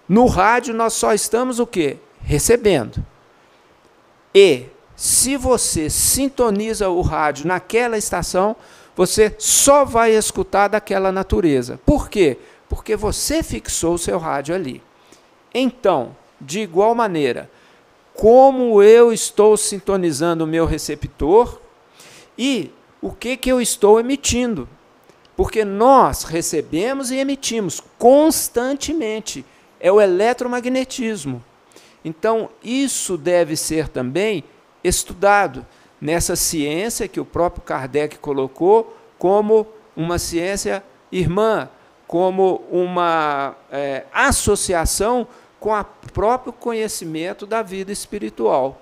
[0.10, 1.98] No rádio, nós só estamos o quê?
[2.24, 3.06] Recebendo.
[4.34, 8.56] E se você sintoniza o rádio naquela estação,
[8.96, 11.80] você só vai escutar daquela natureza.
[11.86, 12.40] Por quê?
[12.68, 14.82] Porque você fixou o seu rádio ali.
[15.54, 17.52] Então, de igual maneira,
[18.18, 21.62] como eu estou sintonizando o meu receptor
[22.36, 24.68] e o que, que eu estou emitindo.
[25.36, 29.46] Porque nós recebemos e emitimos constantemente.
[29.80, 31.44] É o eletromagnetismo.
[32.04, 34.44] Então, isso deve ser também
[34.84, 35.64] estudado
[36.02, 41.70] nessa ciência que o próprio Kardec colocou como uma ciência irmã,
[42.08, 45.28] como uma é, associação
[45.60, 48.82] com o próprio conhecimento da vida espiritual.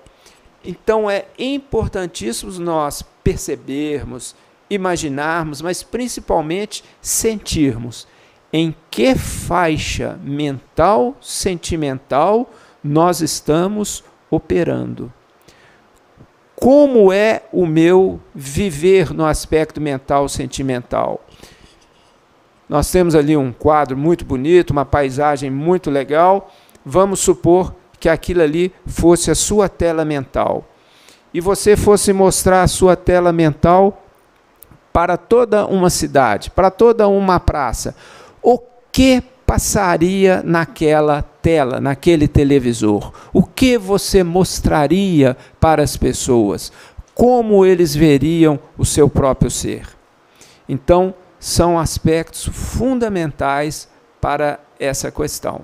[0.64, 4.34] Então é importantíssimo nós percebermos,
[4.68, 8.06] imaginarmos, mas principalmente sentirmos
[8.52, 12.50] em que faixa mental, sentimental
[12.82, 15.12] nós estamos operando
[16.56, 21.22] como é o meu viver no aspecto mental sentimental.
[22.66, 26.50] Nós temos ali um quadro muito bonito, uma paisagem muito legal.
[26.88, 30.64] Vamos supor que aquilo ali fosse a sua tela mental.
[31.34, 34.04] E você fosse mostrar a sua tela mental
[34.92, 37.96] para toda uma cidade, para toda uma praça.
[38.40, 38.60] O
[38.92, 43.12] que passaria naquela tela, naquele televisor?
[43.32, 46.72] O que você mostraria para as pessoas?
[47.16, 49.88] Como eles veriam o seu próprio ser?
[50.68, 53.88] Então, são aspectos fundamentais
[54.20, 55.62] para essa questão.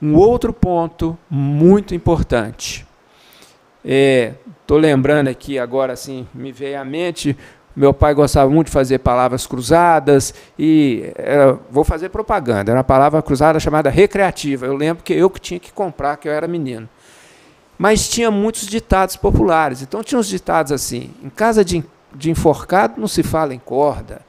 [0.00, 2.86] Um outro ponto muito importante.
[3.84, 7.36] Estou é, lembrando aqui agora, assim, me veio à mente
[7.76, 12.70] meu pai gostava muito de fazer palavras cruzadas e era, vou fazer propaganda.
[12.70, 14.66] Era uma palavra cruzada chamada recreativa.
[14.66, 16.88] Eu lembro que eu que tinha que comprar, que eu era menino.
[17.76, 19.82] Mas tinha muitos ditados populares.
[19.82, 21.84] Então tinha uns ditados assim: em casa de,
[22.14, 24.22] de enforcado não se fala em corda.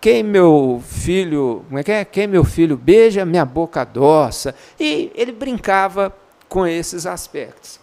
[0.00, 2.04] Quem meu filho, como é que é?
[2.04, 4.54] Quem meu filho beija, minha boca adoça.
[4.78, 6.14] E ele brincava
[6.48, 7.80] com esses aspectos.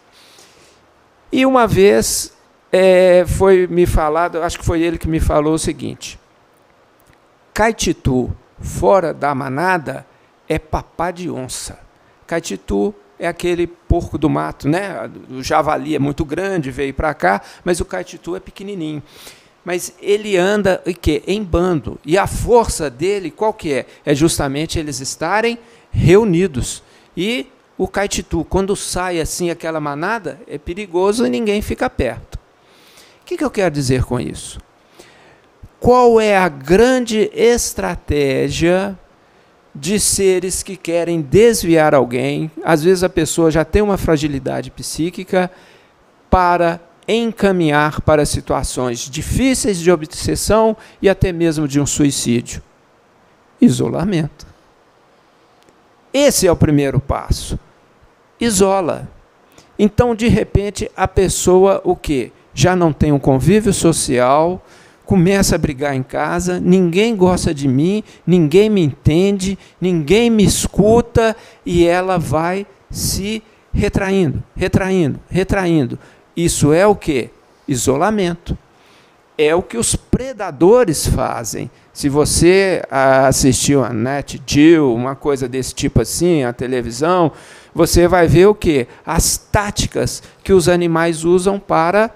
[1.32, 2.34] E uma vez
[2.72, 6.20] é, foi me falado, acho que foi ele que me falou o seguinte:
[7.54, 10.06] Caititu fora da manada
[10.48, 11.80] é papá de onça.
[12.26, 15.10] Caititu é aquele porco do mato, né?
[15.30, 19.02] O javali é muito grande, veio para cá, mas o caititu é pequenininho.
[19.66, 22.00] Mas ele anda e que em bando.
[22.06, 23.86] E a força dele qual que é?
[24.06, 25.58] É justamente eles estarem
[25.92, 26.84] reunidos.
[27.18, 27.48] E
[27.78, 32.36] o caititu, quando sai assim aquela manada, é perigoso e ninguém fica perto.
[32.36, 34.60] O que, que eu quero dizer com isso?
[35.80, 38.98] Qual é a grande estratégia
[39.74, 42.50] de seres que querem desviar alguém?
[42.64, 45.52] Às vezes a pessoa já tem uma fragilidade psíquica
[46.30, 52.62] para encaminhar para situações difíceis de obsessão e até mesmo de um suicídio.
[53.62, 54.46] Isolamento.
[56.14, 57.60] Esse é o primeiro passo.
[58.40, 59.08] Isola
[59.78, 62.32] Então, de repente, a pessoa o quê?
[62.54, 64.66] Já não tem um convívio social,
[65.06, 71.36] começa a brigar em casa, ninguém gosta de mim, ninguém me entende, ninguém me escuta
[71.66, 73.44] e ela vai se
[73.74, 76.00] retraindo, retraindo, retraindo.
[76.36, 77.30] Isso é o que?
[77.68, 78.58] Isolamento.
[79.38, 81.70] É o que os predadores fazem.
[81.94, 87.32] Se você assistiu a Net Jill, uma coisa desse tipo assim, a televisão,
[87.74, 88.88] você vai ver o que?
[89.06, 92.12] As táticas que os animais usam para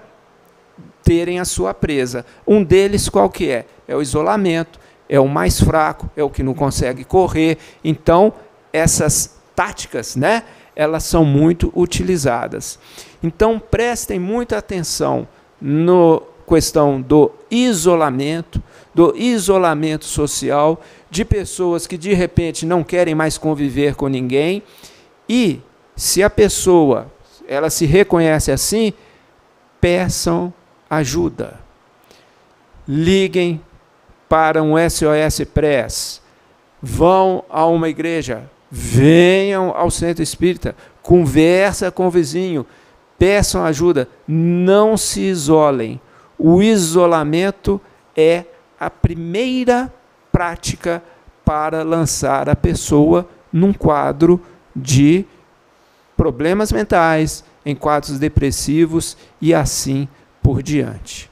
[1.02, 2.24] terem a sua presa.
[2.46, 3.66] Um deles qual que é?
[3.86, 7.58] É o isolamento, é o mais fraco, é o que não consegue correr.
[7.82, 8.32] Então,
[8.72, 10.44] essas táticas, né,
[10.80, 12.78] elas são muito utilizadas.
[13.22, 15.28] Então, prestem muita atenção
[15.60, 18.62] no questão do isolamento,
[18.94, 24.62] do isolamento social, de pessoas que de repente não querem mais conviver com ninguém.
[25.28, 25.60] E
[25.94, 27.12] se a pessoa
[27.46, 28.94] ela se reconhece assim,
[29.82, 30.50] peçam
[30.88, 31.60] ajuda.
[32.88, 33.60] Liguem
[34.30, 36.22] para um SOS Press.
[36.80, 38.48] Vão a uma igreja.
[38.70, 40.76] Venham ao centro espírita.
[41.02, 42.64] Conversa com o vizinho.
[43.18, 44.08] Peçam ajuda.
[44.26, 46.00] Não se isolem.
[46.38, 47.80] O isolamento
[48.16, 48.44] é
[48.78, 49.92] a primeira
[50.30, 51.02] prática
[51.44, 54.40] para lançar a pessoa num quadro
[54.74, 55.24] de
[56.16, 60.08] problemas mentais, em quadros depressivos e assim
[60.42, 61.30] por diante.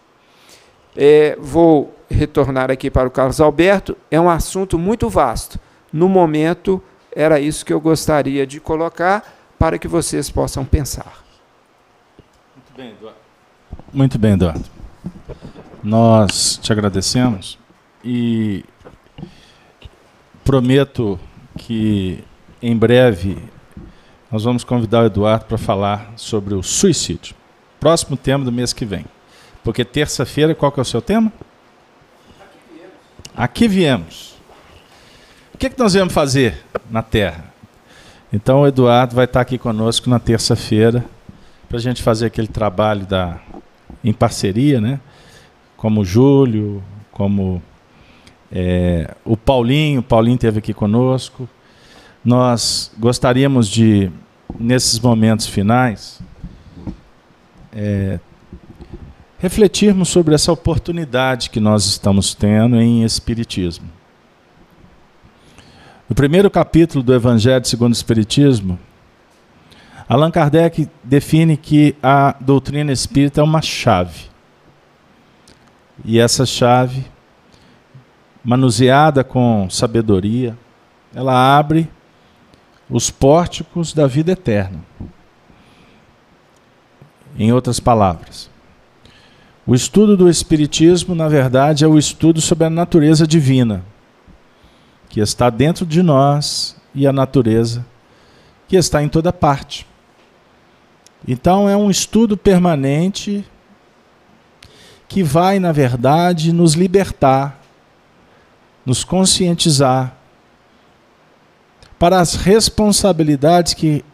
[0.97, 3.97] É, vou retornar aqui para o Carlos Alberto.
[4.11, 5.59] É um assunto muito vasto.
[5.93, 6.82] No momento,
[7.19, 9.25] era isso que eu gostaria de colocar
[9.59, 11.25] para que vocês possam pensar.
[12.55, 13.19] Muito bem, Eduardo.
[13.93, 14.64] Muito bem, Eduardo.
[15.83, 17.59] Nós te agradecemos
[18.05, 18.64] e
[20.45, 21.19] prometo
[21.57, 22.23] que
[22.62, 23.37] em breve
[24.31, 27.35] nós vamos convidar o Eduardo para falar sobre o suicídio.
[27.81, 29.05] Próximo tema do mês que vem.
[29.64, 31.33] Porque terça-feira, qual que é o seu tema?
[33.37, 34.38] Aqui viemos.
[35.59, 37.53] O que, é que nós viemos fazer na Terra?
[38.33, 41.05] Então o Eduardo vai estar aqui conosco na terça-feira
[41.69, 43.41] para a gente fazer aquele trabalho da,
[44.05, 45.01] em parceria, né?
[45.77, 46.81] Como o Júlio,
[47.11, 47.61] como
[48.53, 51.49] é, o Paulinho, o Paulinho esteve aqui conosco.
[52.25, 54.13] Nós gostaríamos de,
[54.61, 56.21] nesses momentos finais,
[57.73, 58.21] é,
[59.41, 63.98] refletirmos sobre essa oportunidade que nós estamos tendo em Espiritismo.
[66.09, 68.79] No primeiro capítulo do Evangelho segundo o Espiritismo,
[70.09, 74.31] Allan Kardec define que a doutrina espírita é uma chave.
[76.03, 77.05] E essa chave,
[78.43, 80.57] manuseada com sabedoria,
[81.15, 81.91] ela abre
[82.89, 84.81] os pórticos da vida eterna.
[87.39, 88.49] Em outras palavras,
[89.67, 93.85] o estudo do Espiritismo, na verdade, é o estudo sobre a natureza divina,
[95.09, 97.87] que está dentro de nós, e a natureza
[98.66, 99.87] que está em toda parte.
[101.27, 103.45] Então, é um estudo permanente
[105.09, 107.61] que vai, na verdade, nos libertar,
[108.85, 110.15] nos conscientizar
[111.99, 114.05] para as responsabilidades que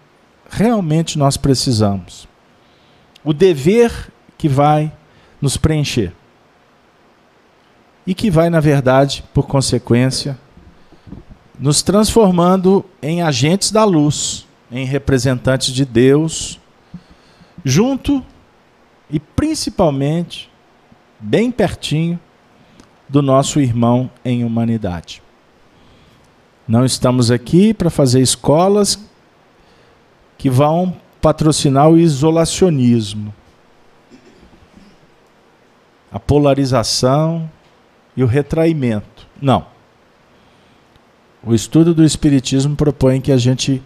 [0.49, 2.29] realmente nós precisamos
[3.25, 4.93] o dever que vai
[5.41, 6.13] nos preencher.
[8.07, 10.39] E que vai, na verdade, por consequência,
[11.65, 16.61] nos transformando em agentes da luz, em representantes de Deus,
[17.65, 18.23] junto
[19.09, 20.51] e principalmente,
[21.19, 22.21] bem pertinho,
[23.09, 25.23] do nosso irmão em humanidade.
[26.69, 29.03] Não estamos aqui para fazer escolas
[30.37, 33.35] que vão patrocinar o isolacionismo,
[36.13, 37.51] a polarização
[38.15, 39.27] e o retraimento.
[39.41, 39.73] Não.
[41.47, 43.83] O estudo do Espiritismo propõe que a gente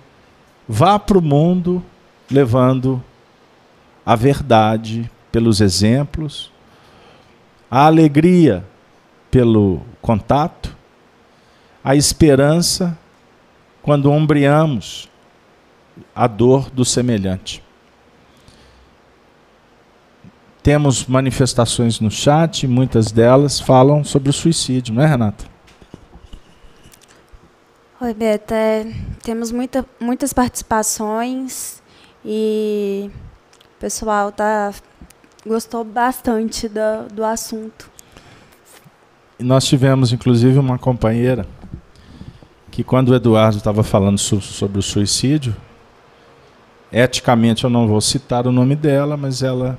[0.69, 1.85] vá para o mundo
[2.31, 3.03] levando
[4.07, 6.53] a verdade pelos exemplos,
[7.69, 8.65] a alegria
[9.29, 10.77] pelo contato,
[11.83, 12.97] a esperança
[13.83, 15.09] quando ombreamos
[16.15, 17.61] a dor do semelhante.
[20.63, 25.58] Temos manifestações no chat, muitas delas falam sobre o suicídio, não é, Renata?
[28.01, 28.55] Oi, Beta.
[28.55, 28.87] É,
[29.25, 31.83] temos muita, muitas participações
[32.25, 33.11] e
[33.77, 34.73] o pessoal tá,
[35.45, 37.91] gostou bastante do, do assunto.
[39.37, 41.45] Nós tivemos, inclusive, uma companheira
[42.71, 45.57] que, quando o Eduardo estava falando sobre o suicídio,
[46.93, 49.77] eticamente eu não vou citar o nome dela, mas ela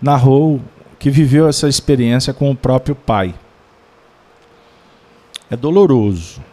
[0.00, 0.62] narrou
[0.98, 3.34] que viveu essa experiência com o próprio pai.
[5.50, 6.45] É doloroso.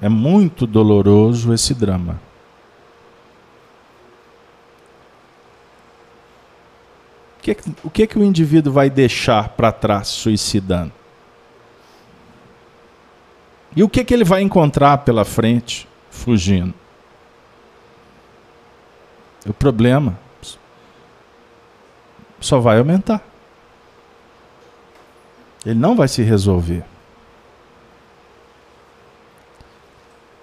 [0.00, 2.20] É muito doloroso esse drama.
[7.38, 10.92] O que, o que, que o indivíduo vai deixar para trás suicidando?
[13.74, 16.74] E o que, que ele vai encontrar pela frente fugindo?
[19.46, 20.18] O problema
[22.40, 23.22] só vai aumentar.
[25.64, 26.84] Ele não vai se resolver.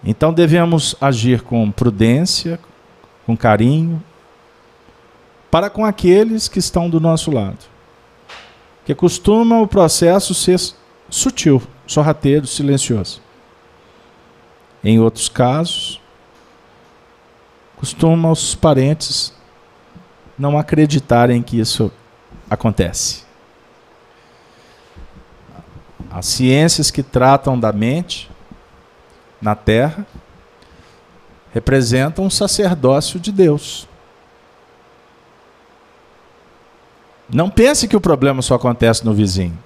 [0.04, 2.60] Então devemos agir com prudência,
[3.26, 4.04] com carinho,
[5.50, 7.60] para com aqueles que estão do nosso lado.
[8.86, 10.60] Que costuma o processo ser
[11.10, 13.22] sutil, sorrateiro, silencioso.
[14.84, 16.02] Em outros casos,
[17.78, 19.34] costuma os parentes
[20.38, 21.90] não acreditarem que isso
[22.50, 23.24] acontece.
[26.12, 28.30] As ciências que tratam da mente
[29.44, 30.08] na terra
[31.54, 33.88] representam um sacerdócio de Deus.
[37.30, 39.58] Não pense que o problema só acontece no vizinho.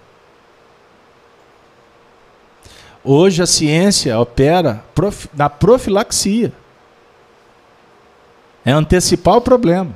[3.03, 4.83] Hoje a ciência opera
[5.33, 6.51] na profilaxia.
[8.65, 9.95] É antecipar o problema.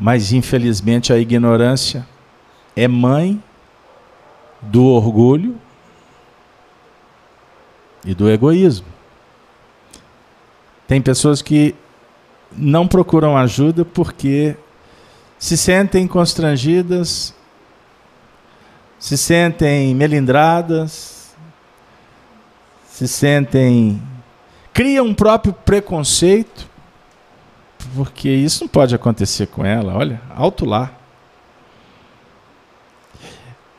[0.00, 2.06] Mas infelizmente a ignorância
[2.76, 3.42] é mãe
[4.60, 5.58] do orgulho
[8.04, 8.86] e do egoísmo.
[10.86, 11.74] Tem pessoas que
[12.56, 14.56] não procuram ajuda porque
[15.38, 17.34] se sentem constrangidas,
[18.98, 21.34] se sentem melindradas,
[22.88, 24.00] se sentem.
[24.72, 26.68] criam um próprio preconceito,
[27.96, 30.92] porque isso não pode acontecer com ela, olha, alto lá.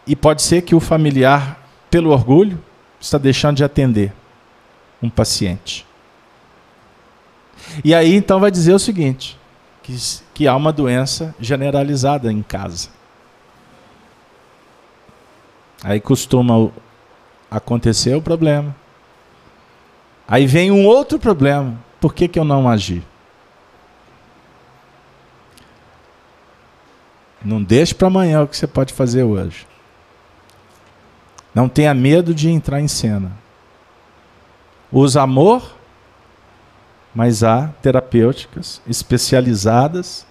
[0.06, 1.58] E pode ser que o familiar,
[1.90, 2.62] pelo orgulho,
[3.04, 4.14] está deixando de atender
[5.02, 5.86] um paciente.
[7.84, 9.38] E aí então vai dizer o seguinte:
[9.82, 9.96] que,
[10.34, 12.90] que há uma doença generalizada em casa.
[15.84, 16.72] Aí costuma
[17.52, 18.74] acontecer o problema.
[20.26, 21.78] Aí vem um outro problema.
[22.00, 23.04] Por que, que eu não agi?
[27.44, 29.68] Não deixe para amanhã o que você pode fazer hoje.
[31.54, 33.32] Não tenha medo de entrar em cena.
[34.92, 35.76] Usa amor,
[37.14, 40.26] mas há terapêuticas especializadas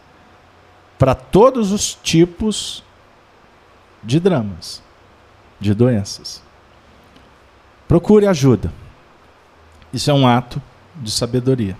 [0.99, 2.83] para todos os tipos
[4.03, 4.83] de dramas,
[5.61, 6.43] de doenças.
[7.87, 8.73] Procure ajuda.
[9.93, 10.61] Isso é um ato
[10.97, 11.77] de sabedoria.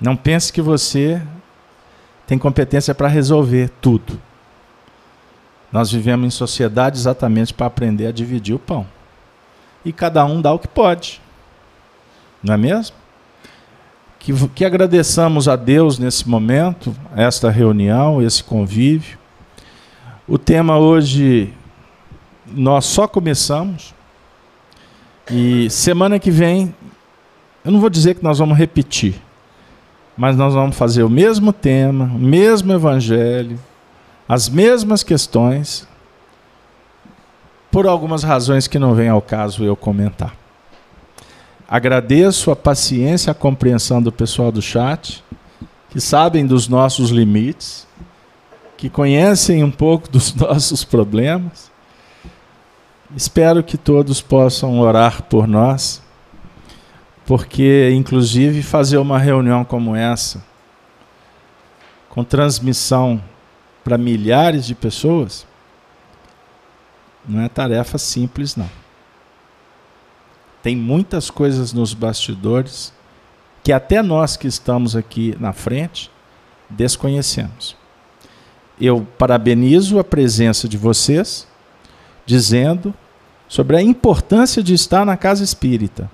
[0.00, 1.20] Não pense que você
[2.26, 4.20] tem competência para resolver tudo.
[5.72, 8.86] Nós vivemos em sociedade exatamente para aprender a dividir o pão.
[9.84, 11.20] E cada um dá o que pode.
[12.42, 12.96] Não é mesmo?
[14.18, 19.18] Que, que agradeçamos a Deus nesse momento, esta reunião, esse convívio.
[20.28, 21.54] O tema hoje,
[22.46, 23.94] nós só começamos.
[25.30, 26.74] E semana que vem,
[27.64, 29.14] eu não vou dizer que nós vamos repetir,
[30.16, 33.58] mas nós vamos fazer o mesmo tema, o mesmo evangelho,
[34.30, 35.88] as mesmas questões,
[37.68, 40.36] por algumas razões que não vem ao caso eu comentar.
[41.68, 45.24] Agradeço a paciência, a compreensão do pessoal do chat,
[45.88, 47.88] que sabem dos nossos limites,
[48.76, 51.68] que conhecem um pouco dos nossos problemas.
[53.16, 56.00] Espero que todos possam orar por nós,
[57.26, 60.40] porque, inclusive, fazer uma reunião como essa,
[62.08, 63.20] com transmissão
[63.84, 65.46] para milhares de pessoas,
[67.28, 68.70] não é tarefa simples, não.
[70.62, 72.92] Tem muitas coisas nos bastidores
[73.62, 76.10] que até nós que estamos aqui na frente
[76.68, 77.76] desconhecemos.
[78.80, 81.46] Eu parabenizo a presença de vocês,
[82.24, 82.94] dizendo
[83.48, 86.10] sobre a importância de estar na casa espírita.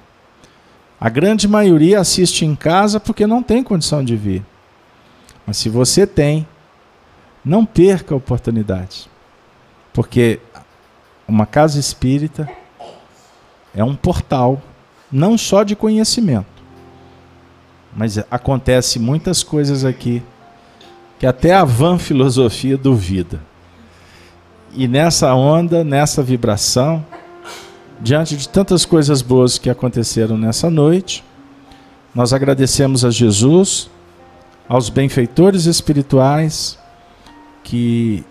[0.99, 4.45] A grande maioria assiste em casa porque não tem condição de vir.
[5.47, 6.47] Mas se você tem,
[7.47, 9.09] não perca a oportunidade.
[9.93, 10.41] Porque
[11.29, 12.49] uma casa espírita
[13.73, 14.61] é um portal,
[15.13, 16.45] não só de conhecimento,
[17.95, 20.21] mas acontece muitas coisas aqui
[21.21, 23.41] que até a van filosofia duvida.
[24.75, 27.07] E nessa onda, nessa vibração,
[28.01, 31.25] diante de tantas coisas boas que aconteceram nessa noite,
[32.17, 33.91] Nós agradecemos a Jesus,
[34.67, 36.79] aos benfeitores espirituais
[37.67, 38.25] que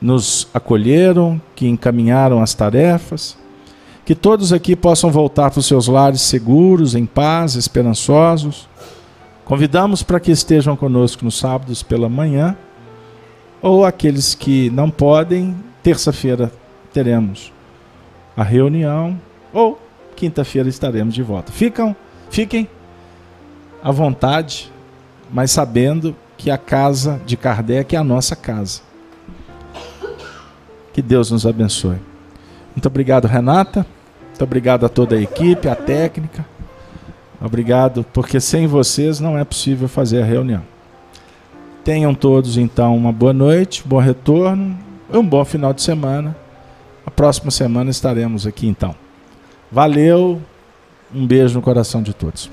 [0.00, 3.36] nos acolheram, que encaminharam as tarefas,
[4.02, 8.66] que todos aqui possam voltar para os seus lares seguros, em paz, esperançosos.
[9.44, 12.56] Convidamos para que estejam conosco nos sábados pela manhã,
[13.60, 16.50] ou aqueles que não podem, terça-feira
[16.90, 17.52] teremos
[18.34, 19.20] a reunião,
[19.52, 19.78] ou
[20.16, 21.52] quinta-feira estaremos de volta.
[21.52, 21.94] Ficam,
[22.30, 22.66] fiquem
[23.82, 24.72] à vontade,
[25.30, 28.80] mas sabendo que a casa de Kardec é a nossa casa.
[30.94, 31.98] Que Deus nos abençoe.
[32.74, 33.84] Muito obrigado, Renata.
[34.28, 36.46] Muito obrigado a toda a equipe, a técnica.
[37.38, 40.62] Obrigado, porque sem vocês não é possível fazer a reunião.
[41.84, 46.36] Tenham todos então uma boa noite, bom retorno um bom final de semana.
[47.06, 48.94] A próxima semana estaremos aqui então.
[49.70, 50.40] Valeu,
[51.14, 52.50] um beijo no coração de todos.